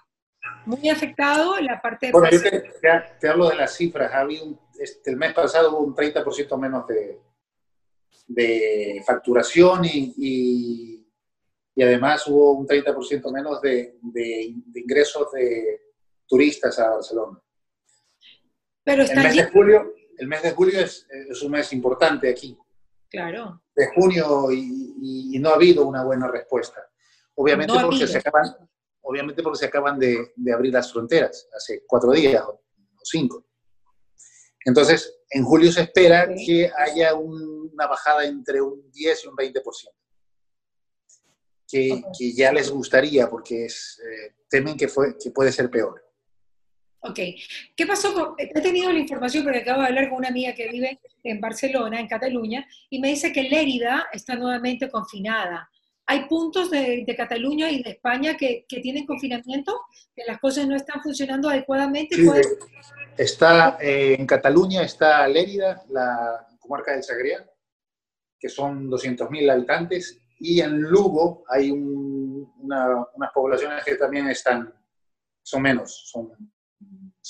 Muy 0.65 0.89
afectado 0.89 1.59
la 1.61 1.81
parte 1.81 2.07
de... 2.07 2.11
Bueno, 2.11 2.29
yo 2.31 2.41
te, 3.19 3.27
hablo 3.27 3.49
de 3.49 3.55
las 3.55 3.75
cifras. 3.75 4.11
este, 4.79 5.11
el 5.11 5.17
mes 5.17 5.33
pasado 5.33 5.71
hubo 5.71 5.85
un 5.85 5.95
30% 5.95 6.57
menos 6.57 6.87
de, 6.87 7.19
de 8.27 9.03
facturación 9.05 9.85
y 9.85 10.99
y 11.79 11.81
además 11.81 12.27
hubo 12.27 12.51
un 12.51 12.67
30% 12.67 13.31
menos 13.31 13.61
de, 13.61 13.97
de, 14.01 14.53
ingresos 14.75 15.31
de 15.31 15.93
turistas 16.27 16.77
a 16.77 16.89
Barcelona. 16.89 17.41
Pero 18.83 19.03
el, 19.03 19.15
mes 19.15 19.35
de 19.35 19.43
julio, 19.45 19.93
el 20.17 20.27
mes 20.27 20.41
de 20.41 20.51
julio 20.51 20.79
es, 20.79 21.07
es, 21.09 21.41
un 21.41 21.51
mes 21.51 21.71
importante 21.73 22.29
aquí. 22.29 22.57
Claro. 23.09 23.63
De 23.75 23.87
junio 23.87 24.51
y, 24.51 25.33
y, 25.35 25.39
no 25.39 25.49
ha 25.49 25.55
habido 25.55 25.85
una 25.85 26.03
buena 26.03 26.27
respuesta. 26.27 26.81
Obviamente, 27.35 27.73
no 27.73 27.89
porque, 27.89 28.07
se 28.07 28.17
acaban, 28.17 28.55
obviamente 29.01 29.41
porque 29.41 29.59
se 29.59 29.65
acaban 29.65 29.97
de, 29.97 30.31
de, 30.35 30.53
abrir 30.53 30.73
las 30.73 30.91
fronteras 30.91 31.47
hace 31.55 31.83
cuatro 31.87 32.11
días 32.11 32.43
o, 32.45 32.61
cinco. 33.03 33.45
Entonces, 34.65 35.21
en 35.29 35.43
julio 35.43 35.71
se 35.71 35.81
espera 35.81 36.27
que 36.27 36.69
haya 36.77 37.13
un, 37.13 37.71
una 37.73 37.87
bajada 37.87 38.25
entre 38.25 38.61
un 38.61 38.91
10 38.91 39.23
y 39.23 39.27
un 39.27 39.35
20% 39.35 39.63
que, 41.69 42.01
ya 42.35 42.51
les 42.51 42.69
gustaría 42.69 43.29
porque 43.29 43.65
es, 43.65 44.01
eh, 44.03 44.35
temen 44.49 44.75
que, 44.75 44.87
fue, 44.87 45.15
que 45.17 45.31
puede 45.31 45.51
ser 45.51 45.69
peor. 45.69 46.03
Ok. 47.01 47.19
¿Qué 47.75 47.85
pasó 47.87 48.13
con.? 48.13 48.35
He 48.37 48.61
tenido 48.61 48.91
la 48.91 48.99
información 48.99 49.43
porque 49.43 49.59
acabo 49.59 49.81
de 49.81 49.87
hablar 49.87 50.09
con 50.09 50.19
una 50.19 50.29
amiga 50.29 50.53
que 50.53 50.67
vive 50.67 50.99
en 51.23 51.39
Barcelona, 51.39 51.99
en 51.99 52.07
Cataluña, 52.07 52.67
y 52.89 52.99
me 52.99 53.09
dice 53.09 53.31
que 53.31 53.43
Lérida 53.43 54.07
está 54.11 54.35
nuevamente 54.35 54.89
confinada. 54.89 55.69
¿Hay 56.05 56.25
puntos 56.25 56.71
de, 56.71 57.03
de 57.05 57.15
Cataluña 57.15 57.69
y 57.69 57.83
de 57.83 57.91
España 57.91 58.35
que, 58.35 58.65
que, 58.67 58.79
tienen 58.79 59.05
confinamiento? 59.05 59.79
¿Que 60.15 60.23
las 60.25 60.39
cosas 60.39 60.67
no 60.67 60.75
están 60.75 61.01
funcionando 61.03 61.49
adecuadamente? 61.49 62.15
Sí, 62.15 62.27
está 63.15 63.77
eh, 63.79 64.15
en 64.17 64.25
Cataluña 64.25 64.81
está 64.81 65.27
Lérida, 65.27 65.83
la 65.89 66.47
comarca 66.59 66.93
del 66.93 67.03
Sagrià, 67.03 67.47
que 68.39 68.49
son 68.49 68.89
200.000 68.89 69.51
habitantes, 69.51 70.19
y 70.39 70.61
en 70.61 70.81
Lugo 70.81 71.43
hay 71.47 71.69
unas 71.71 73.31
poblaciones 73.33 73.83
que 73.83 73.95
también 73.95 74.29
están, 74.29 74.73
son 75.43 75.61
menos, 75.61 76.09
son 76.09 76.31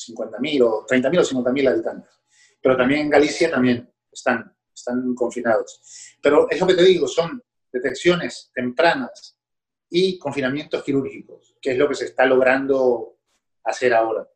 50.000 0.07 0.61
o 0.63 0.85
30.000 0.85 1.19
o 1.19 1.43
50.000 1.43 1.69
habitantes. 1.69 2.11
Pero 2.61 2.77
también 2.77 3.01
en 3.01 3.09
Galicia 3.09 3.49
también 3.49 3.89
están, 4.11 4.53
están 4.73 5.13
confinados. 5.15 5.81
Pero 6.21 6.49
eso 6.49 6.67
que 6.67 6.75
te 6.75 6.83
digo, 6.83 7.07
son 7.07 7.41
detecciones 7.71 8.51
tempranas 8.53 9.37
y 9.89 10.17
confinamientos 10.17 10.83
quirúrgicos, 10.83 11.55
que 11.61 11.71
es 11.71 11.77
lo 11.77 11.87
que 11.87 11.95
se 11.95 12.05
está 12.05 12.25
logrando 12.25 13.17
hacer 13.63 13.93
ahora. 13.93 14.27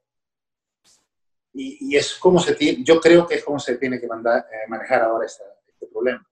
Y, 1.53 1.95
es 1.95 2.15
como 2.15 2.39
se 2.39 2.55
tiene, 2.55 2.83
yo 2.83 2.99
creo 2.99 3.27
que 3.27 3.35
es 3.35 3.43
como 3.43 3.59
se 3.59 3.77
tiene 3.77 3.99
que 3.99 4.07
mandar, 4.07 4.47
eh, 4.51 4.67
manejar 4.67 5.03
ahora 5.03 5.27
este 5.27 5.43
problema. 5.91 6.27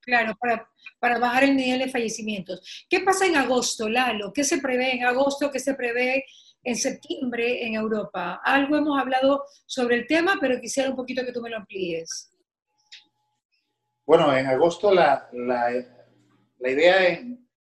Claro, 0.00 0.34
para, 0.38 0.68
para 0.98 1.18
bajar 1.18 1.44
el 1.44 1.56
nivel 1.56 1.80
de 1.80 1.90
fallecimientos. 1.90 2.86
¿Qué 2.88 3.00
pasa 3.00 3.26
en 3.26 3.36
agosto, 3.36 3.88
Lalo? 3.88 4.32
¿Qué 4.32 4.44
se 4.44 4.58
prevé 4.58 4.94
en 4.96 5.04
agosto? 5.04 5.50
¿Qué 5.50 5.58
se 5.58 5.74
prevé 5.74 6.24
en 6.64 6.76
septiembre 6.76 7.66
en 7.66 7.74
Europa? 7.74 8.40
Algo 8.44 8.76
hemos 8.76 8.98
hablado 8.98 9.44
sobre 9.66 9.96
el 9.96 10.06
tema, 10.06 10.36
pero 10.40 10.60
quisiera 10.60 10.90
un 10.90 10.96
poquito 10.96 11.24
que 11.24 11.32
tú 11.32 11.40
me 11.40 11.50
lo 11.50 11.58
amplíes. 11.58 12.30
Bueno, 14.06 14.36
en 14.36 14.46
agosto 14.46 14.92
la, 14.92 15.28
la, 15.32 15.70
la 16.58 16.70
idea 16.70 17.20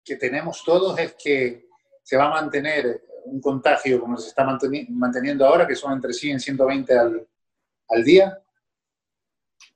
que 0.05 0.17
tenemos 0.17 0.63
todos 0.65 0.99
es 0.99 1.15
que 1.15 1.69
se 2.03 2.17
va 2.17 2.27
a 2.27 2.43
mantener 2.43 3.03
un 3.25 3.41
contagio 3.41 4.01
como 4.01 4.17
se 4.17 4.29
está 4.29 4.45
manteniendo 4.45 5.47
ahora, 5.47 5.67
que 5.67 5.77
son 5.77 5.93
entre 5.93 6.13
100 6.13 6.37
y 6.37 6.41
120 6.41 6.99
al, 6.99 7.29
al 7.89 8.05
día, 8.05 8.39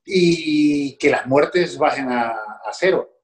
y 0.05 0.97
que 0.99 1.11
las 1.11 1.27
muertes 1.27 1.79
bajen 1.79 2.11
a, 2.11 2.31
a 2.31 2.73
cero. 2.73 3.21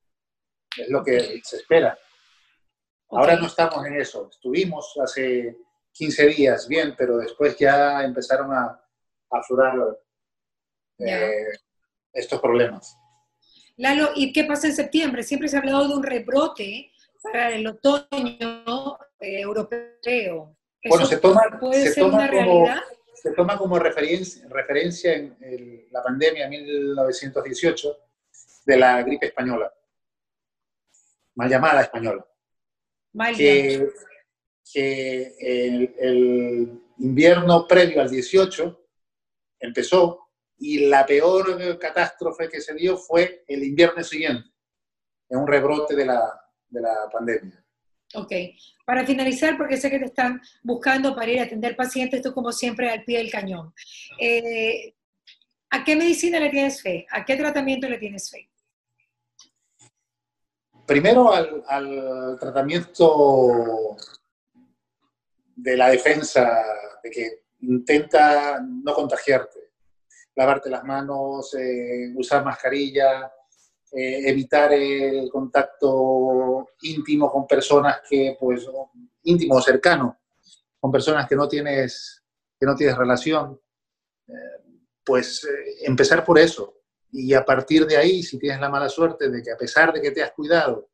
Es 0.77 0.89
lo 0.89 1.03
que 1.03 1.41
se 1.43 1.57
espera. 1.57 1.99
Ahora 3.11 3.37
no 3.37 3.47
estamos 3.47 3.85
en 3.85 3.95
eso. 3.95 4.29
Estuvimos 4.31 4.95
hace 5.03 5.57
15 5.93 6.27
días 6.29 6.69
bien, 6.69 6.95
pero 6.97 7.19
después 7.19 7.57
ya 7.59 8.03
empezaron 8.03 8.53
a, 8.53 8.65
a 9.31 9.39
aflorar 9.39 9.75
eh, 10.99 11.49
estos 12.13 12.41
problemas. 12.41 12.97
Lalo, 13.77 14.11
¿y 14.15 14.33
qué 14.33 14.45
pasa 14.45 14.67
en 14.67 14.75
septiembre? 14.75 15.23
Siempre 15.23 15.49
se 15.49 15.57
ha 15.57 15.61
hablado 15.61 15.89
de 15.89 15.95
un 15.95 16.03
rebrote 16.03 16.93
para 17.23 17.53
el 17.53 17.67
otoño 17.67 18.99
eh, 19.21 19.41
europeo. 19.41 20.57
Bueno, 20.85 21.07
se 21.07 21.19
toma, 21.19 21.43
¿Puede 21.61 21.91
ser 21.91 22.05
una 22.05 22.27
realidad? 22.27 22.81
se 23.15 23.31
toma 23.33 23.57
como 23.57 23.79
referencia, 23.79 24.49
referencia 24.49 25.15
en 25.15 25.87
la 25.93 26.03
pandemia 26.03 26.49
1918 26.49 27.97
de 28.67 28.77
la 28.77 29.01
gripe 29.03 29.27
española, 29.27 29.73
mal 31.37 31.49
llamada 31.49 31.83
española. 31.83 32.27
Mal 33.13 33.37
que, 33.37 33.89
que 34.71 35.35
el, 35.39 35.95
el, 35.99 36.83
invierno 36.99 37.67
previo 37.67 38.01
al 38.01 38.11
18 38.11 38.81
empezó 39.61 40.29
y 40.59 40.87
la 40.87 41.05
peor 41.05 41.79
catástrofe 41.79 42.49
que 42.49 42.61
se 42.61 42.75
dio 42.75 42.97
fue 42.97 43.45
el 43.49 43.65
invierno 43.65 44.05
siguiente, 44.05 44.49
en 45.29 45.39
un 45.41 45.47
rebrote 45.47 45.97
de 45.97 46.07
la, 46.07 46.41
de 46.69 46.81
la 46.81 47.11
pandemia. 47.11 47.65
Ok. 48.15 48.33
Para 48.85 49.07
finalizar, 49.07 49.57
porque 49.57 49.77
sé 49.77 49.91
que 49.91 49.99
te 49.99 50.05
están 50.07 50.41
buscando 50.63 51.15
para 51.15 51.31
ir 51.31 51.41
a 51.41 51.45
atender 51.45 51.75
pacientes, 51.75 52.23
tú 52.23 52.33
como 52.33 52.53
siempre 52.53 52.91
al 52.91 53.05
pie 53.05 53.19
del 53.19 53.31
cañón. 53.31 53.75
Eh, 54.19 54.95
¿A 55.71 55.85
qué 55.85 55.97
medicina 55.97 56.39
le 56.39 56.51
tienes 56.51 56.83
fe? 56.83 57.07
¿A 57.11 57.25
qué 57.25 57.37
tratamiento 57.37 57.89
le 57.89 57.99
tienes 57.99 58.31
fe? 58.31 58.51
Primero 60.87 61.33
al, 61.33 61.65
al 61.67 62.39
tratamiento 62.39 63.97
de 65.63 65.77
la 65.77 65.91
defensa, 65.91 66.61
de 67.03 67.11
que 67.11 67.45
intenta 67.61 68.61
no 68.61 68.93
contagiarte, 68.95 69.61
lavarte 70.35 70.69
las 70.69 70.83
manos, 70.83 71.55
eh, 71.55 72.13
usar 72.17 72.45
mascarilla, 72.45 73.33
eh, 73.93 74.29
evitar 74.29 74.73
el 74.73 75.31
contacto 75.31 76.71
íntimo 76.83 77.31
con 77.31 77.47
personas 77.47 78.01
que, 78.09 78.37
pues, 78.41 78.67
íntimo 79.23 79.55
o 79.55 79.63
cercano, 79.63 80.19
con 80.81 80.91
personas 80.91 81.29
que 81.29 81.37
no 81.37 81.47
tienes, 81.47 82.25
que 82.59 82.67
no 82.67 82.75
tienes 82.75 82.99
relación, 82.99 83.61
eh, 84.27 84.33
pues 85.05 85.47
empezar 85.83 86.25
por 86.25 86.39
eso. 86.41 86.81
Y 87.13 87.35
a 87.35 87.45
partir 87.45 87.87
de 87.87 87.97
ahí, 87.97 88.23
si 88.23 88.37
tienes 88.39 88.61
la 88.61 88.69
mala 88.69 88.89
suerte 88.89 89.31
de 89.31 89.43
que 89.43 89.53
a 89.53 89.57
pesar 89.57 89.93
de 89.93 90.01
que 90.01 90.11
te 90.11 90.23
has 90.23 90.33
cuidado, 90.33 90.89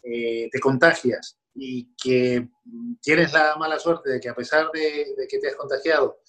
te 0.00 0.60
contagias 0.60 1.38
y 1.60 1.94
que 1.96 2.48
tienes 3.00 3.32
la 3.32 3.56
mala 3.56 3.78
suerte 3.78 4.10
de 4.10 4.20
que 4.20 4.28
a 4.28 4.34
pesar 4.34 4.70
de, 4.72 5.14
de 5.16 5.26
que 5.28 5.38
te 5.38 5.48
has 5.48 5.56
contagiado, 5.56 6.20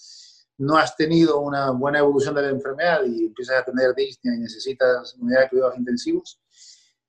no 0.59 0.77
has 0.77 0.95
tenido 0.95 1.39
una 1.39 1.71
buena 1.71 1.99
evolución 1.99 2.35
de 2.35 2.41
la 2.41 2.49
enfermedad 2.49 3.03
y 3.05 3.25
empiezas 3.25 3.61
a 3.61 3.65
tener 3.65 3.95
disnea 3.95 4.35
y 4.35 4.39
necesitas 4.39 5.15
unidad 5.15 5.41
de 5.41 5.49
cuidados 5.49 5.77
intensivos, 5.77 6.41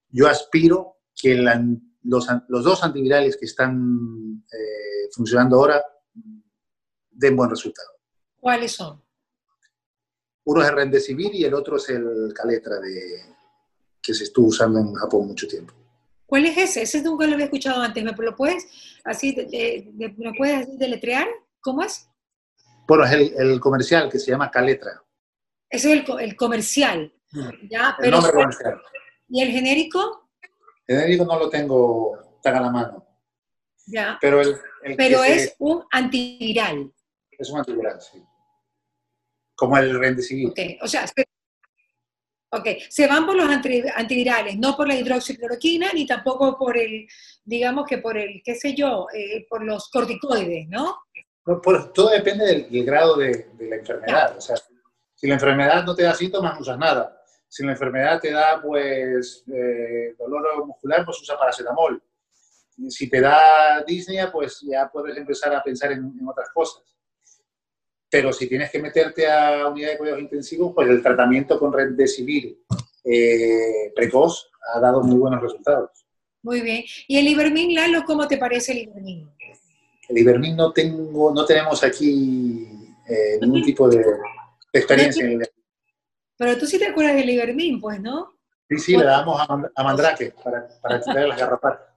yo 0.08 0.28
aspiro 0.28 0.98
que 1.14 1.34
los, 2.02 2.26
dos 2.48 2.84
antivirales 2.84 3.36
que 3.36 3.46
están 3.46 4.44
eh, 4.52 5.08
funcionando 5.12 5.56
ahora 5.56 5.84
den 7.10 7.36
buen 7.36 7.50
resultado. 7.50 7.88
¿Cuáles 8.38 8.72
son? 8.72 9.02
Uno 10.44 10.62
es 10.62 10.68
el 10.68 10.74
Remdesivir 10.74 11.34
y 11.34 11.44
el 11.44 11.54
otro 11.54 11.76
es 11.76 11.88
el 11.90 12.32
Caletra 12.34 12.78
de, 12.78 13.34
que 14.00 14.14
se 14.14 14.24
estuvo 14.24 14.46
usando 14.46 14.78
en 14.78 14.94
Japón 14.94 15.26
mucho 15.26 15.46
tiempo. 15.46 15.74
¿Cuál 16.30 16.46
es 16.46 16.56
ese? 16.56 16.82
Ese 16.82 17.02
nunca 17.02 17.26
lo 17.26 17.32
había 17.32 17.46
escuchado 17.46 17.82
antes. 17.82 18.04
¿Me 18.04 18.12
lo 18.12 18.36
puedes 18.36 18.64
así, 19.02 19.34
de, 19.34 19.90
¿me 19.94 20.32
puedes 20.34 20.78
deletrear? 20.78 21.26
¿Cómo 21.60 21.82
es? 21.82 22.08
Bueno, 22.86 23.04
es 23.04 23.32
el, 23.36 23.58
comercial 23.58 24.08
que 24.08 24.20
se 24.20 24.30
llama 24.30 24.48
Caletra. 24.48 25.02
Ese 25.68 25.92
es 25.92 26.04
el, 26.20 26.36
comercial. 26.36 27.12
Mm. 27.32 27.48
¿ya? 27.68 27.96
el 28.00 28.12
nombre 28.12 28.32
comercial. 28.32 28.80
¿Y 29.28 29.42
el 29.42 29.50
genérico? 29.50 30.30
El 30.86 31.00
genérico 31.00 31.24
no 31.24 31.36
lo 31.36 31.50
tengo 31.50 32.38
tan 32.40 32.54
a 32.54 32.60
la 32.60 32.70
mano. 32.70 33.04
Ya. 33.86 34.16
Pero, 34.20 34.40
el, 34.40 34.56
Pero 34.96 35.24
es 35.24 35.56
un 35.58 35.84
antiviral. 35.90 36.92
Es 37.32 37.50
un 37.50 37.58
antiviral, 37.58 38.00
sí. 38.00 38.22
Como 39.56 39.76
el 39.78 39.98
Remdesivir. 39.98 40.50
Ok, 40.50 40.60
o 40.80 40.86
sea, 40.86 41.04
Ok, 42.52 42.66
se 42.88 43.06
van 43.06 43.26
por 43.26 43.36
los 43.36 43.48
antivirales, 43.48 44.58
no 44.58 44.76
por 44.76 44.88
la 44.88 44.96
hidroxicloroquina, 44.96 45.92
ni 45.92 46.04
tampoco 46.04 46.58
por 46.58 46.76
el, 46.76 47.06
digamos 47.44 47.86
que 47.86 47.98
por 47.98 48.18
el, 48.18 48.42
qué 48.44 48.56
sé 48.56 48.74
yo, 48.74 49.06
eh, 49.14 49.46
por 49.48 49.64
los 49.64 49.88
corticoides, 49.88 50.68
¿no? 50.68 50.96
todo 51.94 52.10
depende 52.10 52.66
del, 52.70 52.84
grado 52.84 53.16
de, 53.16 53.46
la 53.58 53.76
enfermedad. 53.76 54.36
O 54.36 54.40
sea, 54.40 54.56
si 55.14 55.26
la 55.26 55.34
enfermedad 55.34 55.84
no 55.84 55.94
te 55.94 56.02
da 56.02 56.14
síntomas, 56.14 56.54
no 56.54 56.60
usas 56.60 56.78
nada. 56.78 57.16
Si 57.48 57.64
la 57.64 57.72
enfermedad 57.72 58.20
te 58.20 58.32
da, 58.32 58.60
pues, 58.62 59.44
eh, 59.52 60.14
dolor 60.18 60.66
muscular, 60.66 61.04
pues 61.04 61.20
usa 61.20 61.38
paracetamol. 61.38 62.02
Si 62.88 63.08
te 63.08 63.20
da 63.20 63.82
disnea, 63.86 64.30
pues 64.30 64.60
ya 64.62 64.88
puedes 64.90 65.16
empezar 65.16 65.54
a 65.54 65.62
pensar 65.62 65.92
en, 65.92 66.12
otras 66.26 66.48
cosas. 66.50 66.82
Pero 68.10 68.32
si 68.32 68.48
tienes 68.48 68.70
que 68.70 68.80
meterte 68.80 69.30
a 69.30 69.68
unidad 69.68 69.92
de 69.92 69.98
cuidados 69.98 70.22
intensivos, 70.22 70.72
pues 70.74 70.88
el 70.88 71.02
tratamiento 71.02 71.58
con 71.58 71.72
red 71.72 71.90
de 71.90 72.08
civil 72.08 72.58
eh, 73.04 73.92
precoz 73.94 74.50
ha 74.74 74.80
dado 74.80 75.02
muy 75.02 75.16
buenos 75.16 75.40
resultados. 75.40 75.90
Muy 76.42 76.60
bien. 76.60 76.84
¿Y 77.06 77.18
el 77.18 77.28
Ibermin, 77.28 77.74
Lalo, 77.74 78.04
cómo 78.04 78.26
te 78.26 78.36
parece 78.36 78.72
el 78.72 78.78
Ibermin? 78.78 79.30
El 80.08 80.18
Ibermin 80.18 80.56
no, 80.56 80.72
tengo, 80.72 81.32
no 81.32 81.44
tenemos 81.44 81.84
aquí 81.84 82.66
eh, 83.08 83.38
ningún 83.40 83.62
tipo 83.62 83.88
de, 83.88 84.04
experiencia 84.72 85.24
en 85.24 85.42
el 85.42 85.50
Pero 86.36 86.58
tú 86.58 86.66
sí 86.66 86.78
te 86.78 86.86
acuerdas 86.86 87.14
del 87.14 87.30
Ibermin, 87.30 87.80
pues, 87.80 88.00
¿no? 88.00 88.32
Sí, 88.68 88.78
sí, 88.78 88.96
le 88.96 89.04
damos 89.04 89.40
a, 89.40 89.82
Mandrake 89.82 90.34
para, 90.42 90.66
para 90.80 90.98
quitarle 91.00 91.28
las 91.28 91.38
garrapatas. 91.38 91.88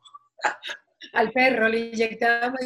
Al 1.13 1.31
perro 1.31 1.67
le 1.69 1.79
inyectamos. 1.91 2.59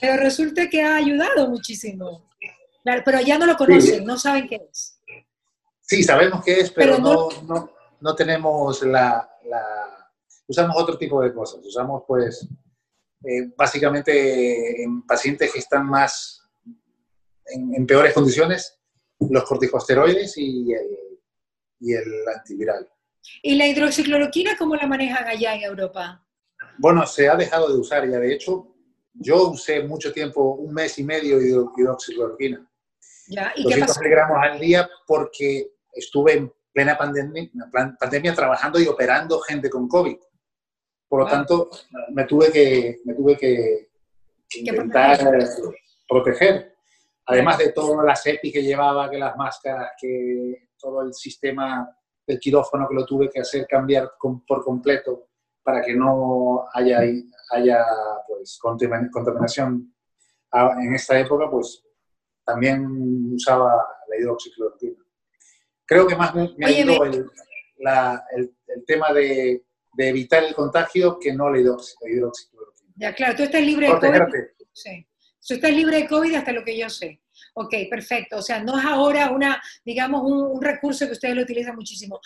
Pero 0.00 0.16
resulta 0.16 0.68
que 0.68 0.82
ha 0.82 0.96
ayudado 0.96 1.48
muchísimo. 1.48 2.28
Pero 2.82 3.20
ya 3.20 3.38
no 3.38 3.46
lo 3.46 3.56
conocen, 3.56 4.04
no 4.04 4.16
saben 4.16 4.48
qué 4.48 4.60
es. 4.70 5.00
Sí, 5.80 6.04
sabemos 6.04 6.44
qué 6.44 6.60
es, 6.60 6.70
pero, 6.70 6.98
no, 6.98 7.28
no, 7.42 7.72
no, 8.00 8.14
tenemos 8.14 8.82
la, 8.82 9.28
la, 9.44 10.08
Usamos 10.46 10.76
otro 10.80 10.96
tipo 10.96 11.20
de 11.20 11.34
cosas. 11.34 11.66
Usamos, 11.66 12.04
pues, 12.06 12.48
eh, 13.24 13.52
básicamente 13.56 14.82
en 14.82 15.02
pacientes 15.02 15.52
que 15.52 15.58
están 15.58 15.86
más 15.86 16.40
en, 17.46 17.86
peores 17.86 18.14
condiciones, 18.14 18.78
los 19.18 19.44
corticosteroides 19.44 20.38
y 20.38 20.72
el, 20.72 21.18
y 21.80 21.94
el 21.94 22.28
antiviral. 22.36 22.88
¿Y 23.42 23.56
la 23.56 23.66
hidroxicloroquina 23.66 24.56
cómo 24.56 24.76
la 24.76 24.86
manejan 24.86 25.26
allá 25.26 25.54
en 25.54 25.62
Europa? 25.62 26.24
Bueno, 26.80 27.06
se 27.06 27.28
ha 27.28 27.36
dejado 27.36 27.68
de 27.68 27.78
usar 27.78 28.08
ya. 28.08 28.18
De 28.18 28.32
hecho, 28.32 28.74
yo 29.12 29.50
usé 29.50 29.82
mucho 29.82 30.14
tiempo, 30.14 30.54
un 30.54 30.72
mes 30.72 30.98
y 30.98 31.04
medio 31.04 31.38
hidroxicloroquina. 31.38 32.66
¿Ya? 33.28 33.52
¿Y 33.54 33.66
qué 33.68 33.80
pasó? 33.80 34.00
gramos 34.02 34.38
al 34.40 34.58
día 34.58 34.88
porque 35.06 35.72
estuve 35.92 36.38
en 36.38 36.52
plena 36.72 36.96
pandemia, 36.96 37.50
pandemia 37.98 38.34
trabajando 38.34 38.80
y 38.80 38.86
operando 38.86 39.40
gente 39.40 39.68
con 39.68 39.88
COVID. 39.88 40.16
Por 41.06 41.20
lo 41.20 41.26
tanto, 41.26 41.68
me 42.12 42.24
tuve 42.24 42.50
que, 42.50 43.00
me 43.04 43.12
tuve 43.12 43.36
que, 43.36 43.90
intentar 44.54 45.18
proteger. 46.08 46.76
Además 47.26 47.58
de 47.58 47.72
todas 47.72 48.06
las 48.06 48.26
EPI 48.26 48.52
que 48.52 48.62
llevaba, 48.62 49.10
que 49.10 49.18
las 49.18 49.36
máscaras, 49.36 49.90
que 50.00 50.70
todo 50.78 51.02
el 51.02 51.12
sistema 51.12 51.94
del 52.26 52.40
quirófano 52.40 52.88
que 52.88 52.94
lo 52.94 53.04
tuve 53.04 53.28
que 53.28 53.40
hacer 53.40 53.66
cambiar 53.66 54.12
por 54.46 54.64
completo 54.64 55.29
para 55.70 55.82
que 55.82 55.94
no 55.94 56.64
haya, 56.72 57.00
haya 57.50 57.84
pues, 58.26 58.58
contaminación 58.60 59.94
en 60.82 60.94
esta 60.94 61.18
época, 61.18 61.48
pues 61.50 61.82
también 62.44 63.34
usaba 63.34 63.72
la 64.08 64.16
hidroxicloroquina. 64.16 64.96
Creo 65.86 66.06
que 66.06 66.16
más 66.16 66.34
me, 66.34 66.66
ha 66.66 66.70
ido 66.70 67.04
el, 67.04 67.30
el 68.66 68.84
tema 68.84 69.12
de 69.12 69.64
de 69.92 70.08
evitar 70.08 70.44
el 70.44 70.54
contagio 70.54 71.18
que 71.18 71.32
no 71.32 71.50
la 71.50 71.58
hidroxicloroquina. 71.60 72.94
Ya, 72.96 73.14
claro, 73.14 73.36
tú 73.36 73.42
estás 73.44 73.62
libre 73.62 73.86
de 73.86 73.92
COVID. 73.92 74.44
Sí. 74.72 75.06
Tú 75.46 75.54
estás 75.54 75.72
libre 75.72 75.96
de 75.96 76.08
COVID 76.08 76.34
hasta 76.34 76.52
lo 76.52 76.64
que 76.64 76.78
yo 76.78 76.88
sé. 76.88 77.20
Ok, 77.54 77.74
perfecto. 77.88 78.36
O 78.38 78.42
sea, 78.42 78.62
no 78.62 78.78
es 78.78 78.84
ahora 78.84 79.30
una, 79.30 79.60
digamos, 79.84 80.22
un, 80.24 80.60
recurso 80.60 81.06
que 81.06 81.12
ustedes 81.12 81.34
lo 81.34 81.42
utilizan 81.42 81.74
muchísimo. 81.74 82.20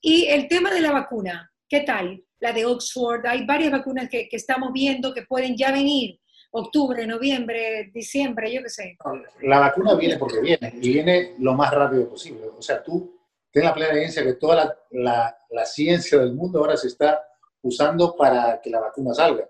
Y 0.00 0.26
el 0.26 0.48
tema 0.48 0.72
de 0.72 0.80
la 0.80 0.92
vacuna, 0.92 1.52
¿qué 1.68 1.80
tal? 1.80 2.24
La 2.40 2.52
de 2.52 2.64
Oxford, 2.64 3.24
hay 3.26 3.46
varias 3.46 3.70
vacunas 3.70 4.08
que, 4.08 4.28
que 4.28 4.36
estamos 4.36 4.72
viendo 4.72 5.12
que 5.12 5.22
pueden 5.22 5.56
ya 5.56 5.70
venir. 5.70 6.18
Octubre, 6.52 7.06
noviembre, 7.06 7.90
diciembre, 7.94 8.52
yo 8.52 8.62
qué 8.62 8.70
sé. 8.70 8.96
La 9.42 9.60
vacuna 9.60 9.94
viene 9.94 10.18
porque 10.18 10.40
viene 10.40 10.72
y 10.74 10.92
viene 10.92 11.34
lo 11.38 11.54
más 11.54 11.72
rápido 11.72 12.08
posible. 12.08 12.48
O 12.58 12.60
sea, 12.60 12.82
tú 12.82 13.20
ten 13.52 13.64
la 13.64 13.74
plena 13.74 13.92
evidencia 13.92 14.24
que 14.24 14.34
toda 14.34 14.76
la, 14.90 15.36
la, 15.50 15.66
ciencia 15.66 16.18
del 16.18 16.34
mundo 16.34 16.58
ahora 16.58 16.76
se 16.76 16.88
está 16.88 17.24
usando 17.62 18.16
para 18.16 18.60
que 18.60 18.70
la 18.70 18.80
vacuna 18.80 19.14
salga. 19.14 19.48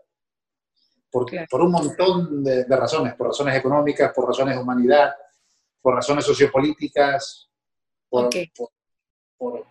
Por, 1.10 1.26
por 1.48 1.62
un 1.62 1.72
montón 1.72 2.44
de, 2.44 2.64
razones, 2.68 3.14
por 3.14 3.28
razones 3.28 3.56
económicas, 3.56 4.12
por 4.14 4.28
razones 4.28 4.54
de 4.54 4.62
humanidad, 4.62 5.14
por 5.80 5.94
razones 5.94 6.24
sociopolíticas, 6.24 7.48
por, 8.08 8.28
por, 8.54 8.70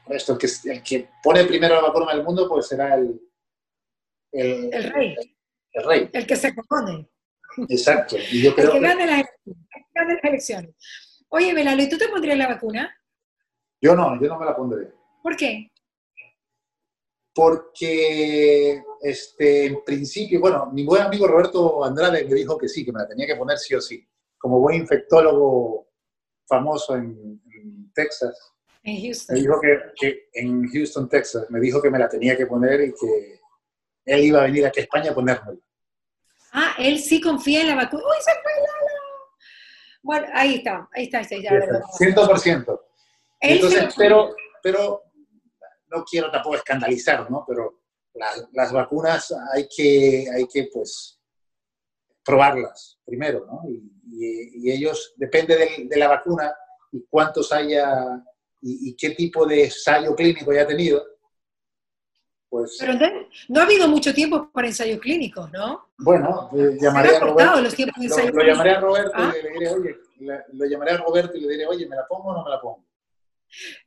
esto, 0.10 0.34
el 0.34 0.38
que, 0.40 0.48
el 0.66 0.84
que 0.84 1.10
pone 1.24 1.46
primero 1.46 1.76
la 1.76 1.82
vacuna 1.82 2.12
en 2.12 2.20
el 2.20 2.24
mundo 2.24 2.48
pues 2.50 2.68
será 2.68 2.96
el, 2.96 3.22
el, 4.32 4.74
el 4.74 4.84
rey. 4.92 5.16
El, 5.72 5.84
rey. 5.84 6.10
El 6.12 6.26
que 6.26 6.36
se 6.36 6.56
compone. 6.56 7.10
Exacto. 7.70 8.18
Y 8.32 8.44
yo 8.44 8.56
creo 8.56 8.68
el 8.68 8.74
que, 8.74 8.80
gane, 8.80 9.06
las, 9.06 9.24
las 9.96 10.24
elecciones. 10.24 10.76
Oye, 11.30 11.54
Melalo, 11.54 11.84
¿y 11.84 11.90
tú 11.90 11.98
te 11.98 12.08
pondrías 12.08 12.38
la 12.38 12.48
vacuna? 12.48 12.96
Yo 13.82 13.96
no, 13.96 14.20
yo 14.20 14.28
no 14.28 14.40
me 14.40 14.46
la 14.46 14.56
pondré. 14.56 14.92
¿Por 15.22 15.36
qué? 15.36 15.72
Porque, 17.34 18.84
este, 19.02 19.68
en 19.68 19.84
principio, 19.84 20.40
bueno, 20.40 20.70
mi 20.74 20.84
buen 20.84 21.04
amigo 21.04 21.28
Roberto 21.28 21.84
Andrade 21.86 22.26
me 22.26 22.34
dijo 22.34 22.58
que 22.58 22.68
sí, 22.68 22.84
que 22.84 22.92
me 22.92 23.00
la 23.00 23.08
tenía 23.08 23.28
que 23.28 23.36
poner 23.36 23.58
sí 23.58 23.76
o 23.76 23.82
sí. 23.82 24.06
Como 24.38 24.60
buen 24.60 24.82
infectólogo 24.82 25.90
famoso 26.48 26.96
en, 26.96 27.42
Texas. 27.94 28.38
En 28.84 29.02
Houston. 29.02 29.36
Me 29.36 29.42
dijo 29.42 29.62
que, 30.00 30.30
en 30.34 30.68
Houston, 30.70 31.10
Texas, 31.10 31.46
me 31.50 31.60
dijo 31.60 31.82
que 31.82 31.90
me 31.90 32.00
la 32.00 32.08
tenía 32.08 32.38
que 32.38 32.46
poner 32.46 32.82
y 32.82 32.94
que 32.94 33.40
él 34.06 34.24
iba 34.24 34.40
a 34.40 34.46
venir 34.46 34.66
aquí 34.66 34.80
a 34.80 34.84
España 34.84 35.12
a 35.12 35.14
ponérmela. 35.14 35.60
Ah, 36.52 36.76
él 36.80 37.00
sí 37.00 37.22
confía 37.22 37.62
en 37.62 37.68
la 37.68 37.76
vacuna. 37.76 38.04
¡Uy, 38.04 38.24
se 38.24 38.32
fue 38.32 38.52
Bueno, 40.02 40.28
ahí 40.34 40.56
está, 40.56 40.90
ahí 40.94 41.04
está. 41.04 41.20
Ahí 41.20 41.26
está, 41.46 41.82
100%. 42.00 42.82
Entonces, 43.42 43.94
pero, 43.96 44.36
pero 44.64 45.04
no 45.88 46.04
quiero 46.04 46.32
tampoco 46.32 46.56
escandalizar, 46.56 47.30
¿no? 47.30 47.46
Pero 47.48 47.82
las, 48.54 48.72
vacunas 48.72 49.34
hay 49.54 49.68
que, 49.68 50.26
hay 50.34 50.48
que, 50.48 50.70
pues, 50.74 51.20
probarlas 52.24 53.00
primero, 53.06 53.46
¿no? 53.46 53.62
Y, 53.70 54.72
ellos, 54.72 55.14
depende 55.16 55.88
de, 55.90 55.98
la 55.98 56.08
vacuna 56.08 56.54
y 56.92 57.06
cuántos 57.10 57.52
haya 57.52 58.22
y, 58.62 58.96
qué 58.96 59.12
tipo 59.12 59.46
de 59.46 59.66
ensayo 59.66 60.16
clínico 60.16 60.52
haya 60.52 60.68
tenido, 60.68 61.04
pues... 62.50 62.78
Pero 62.80 62.94
no 63.50 63.60
ha 63.60 63.64
habido 63.64 63.88
mucho 63.88 64.14
tiempo 64.14 64.50
para 64.52 64.68
ensayos 64.68 65.00
clínicos, 65.00 65.52
¿no? 65.52 65.90
Bueno, 65.98 66.50
llamaré 66.82 67.16
a 67.16 67.20
Roberto. 67.20 67.62
lo, 67.62 68.44
llamaré 68.44 68.72
a 68.72 68.80
Roberto 68.80 69.12
y 69.18 69.22
¿Ah? 69.22 69.34
le 69.44 69.50
diré, 69.52 69.70
oye, 69.70 69.98
lo 70.54 70.66
llamaré 70.66 70.92
a 70.92 70.98
Roberto 70.98 71.38
y 71.38 71.42
le 71.42 71.48
diré, 71.50 71.68
oye, 71.68 71.88
¿me 71.88 71.96
la 71.96 72.08
pongo 72.08 72.30
o 72.30 72.34
no 72.34 72.44
me 72.44 72.50
la 72.50 72.60
pongo? 72.60 72.84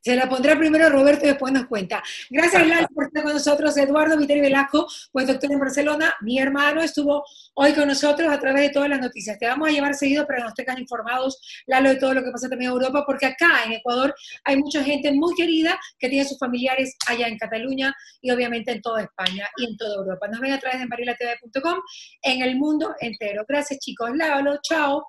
Se 0.00 0.16
la 0.16 0.28
pondrá 0.28 0.58
primero 0.58 0.88
Roberto 0.88 1.24
y 1.24 1.28
después 1.28 1.52
nos 1.52 1.66
cuenta. 1.66 2.02
Gracias, 2.30 2.66
Lalo, 2.66 2.88
por 2.94 3.04
estar 3.04 3.22
con 3.22 3.32
nosotros. 3.32 3.76
Eduardo 3.76 4.16
Viterio 4.16 4.42
Velasco, 4.42 4.86
pues 5.12 5.26
doctor 5.26 5.52
en 5.52 5.58
Barcelona, 5.58 6.14
mi 6.20 6.38
hermano, 6.38 6.82
estuvo 6.82 7.24
hoy 7.54 7.72
con 7.72 7.88
nosotros 7.88 8.32
a 8.32 8.38
través 8.38 8.62
de 8.62 8.70
todas 8.70 8.88
las 8.88 9.00
noticias. 9.00 9.38
Te 9.38 9.46
vamos 9.46 9.68
a 9.68 9.72
llevar 9.72 9.94
seguido 9.94 10.26
para 10.26 10.38
que 10.38 10.44
nos 10.44 10.54
tengan 10.54 10.78
informados, 10.78 11.40
Lalo, 11.66 11.90
de 11.90 11.96
todo 11.96 12.14
lo 12.14 12.24
que 12.24 12.30
pasa 12.30 12.48
también 12.48 12.70
en 12.70 12.76
Europa, 12.76 13.04
porque 13.06 13.26
acá 13.26 13.64
en 13.66 13.72
Ecuador 13.72 14.14
hay 14.44 14.56
mucha 14.56 14.82
gente 14.82 15.12
muy 15.12 15.34
querida 15.34 15.78
que 15.98 16.08
tiene 16.08 16.28
sus 16.28 16.38
familiares 16.38 16.96
allá 17.06 17.28
en 17.28 17.38
Cataluña 17.38 17.94
y 18.20 18.30
obviamente 18.30 18.72
en 18.72 18.82
toda 18.82 19.02
España 19.02 19.48
y 19.56 19.66
en 19.66 19.76
toda 19.76 19.96
Europa. 19.96 20.28
Nos 20.28 20.40
ven 20.40 20.52
a 20.52 20.58
través 20.58 20.80
de 20.80 20.86
marilatv.com 20.86 21.80
en 22.22 22.42
el 22.42 22.56
mundo 22.56 22.94
entero. 23.00 23.44
Gracias, 23.48 23.78
chicos. 23.80 24.10
Lalo, 24.14 24.58
chao. 24.62 25.06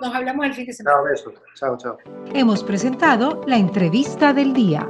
Nos 0.00 0.14
hablamos 0.14 0.44
el 0.44 0.52
fin 0.52 0.66
de 0.66 0.72
semana. 0.74 0.96
Chao, 0.96 1.04
besos. 1.04 1.34
Chao, 1.54 1.76
chao. 1.78 1.98
Hemos 2.34 2.62
presentado 2.62 3.40
la 3.46 3.56
entrevista 3.56 4.34
del 4.34 4.52
día. 4.52 4.86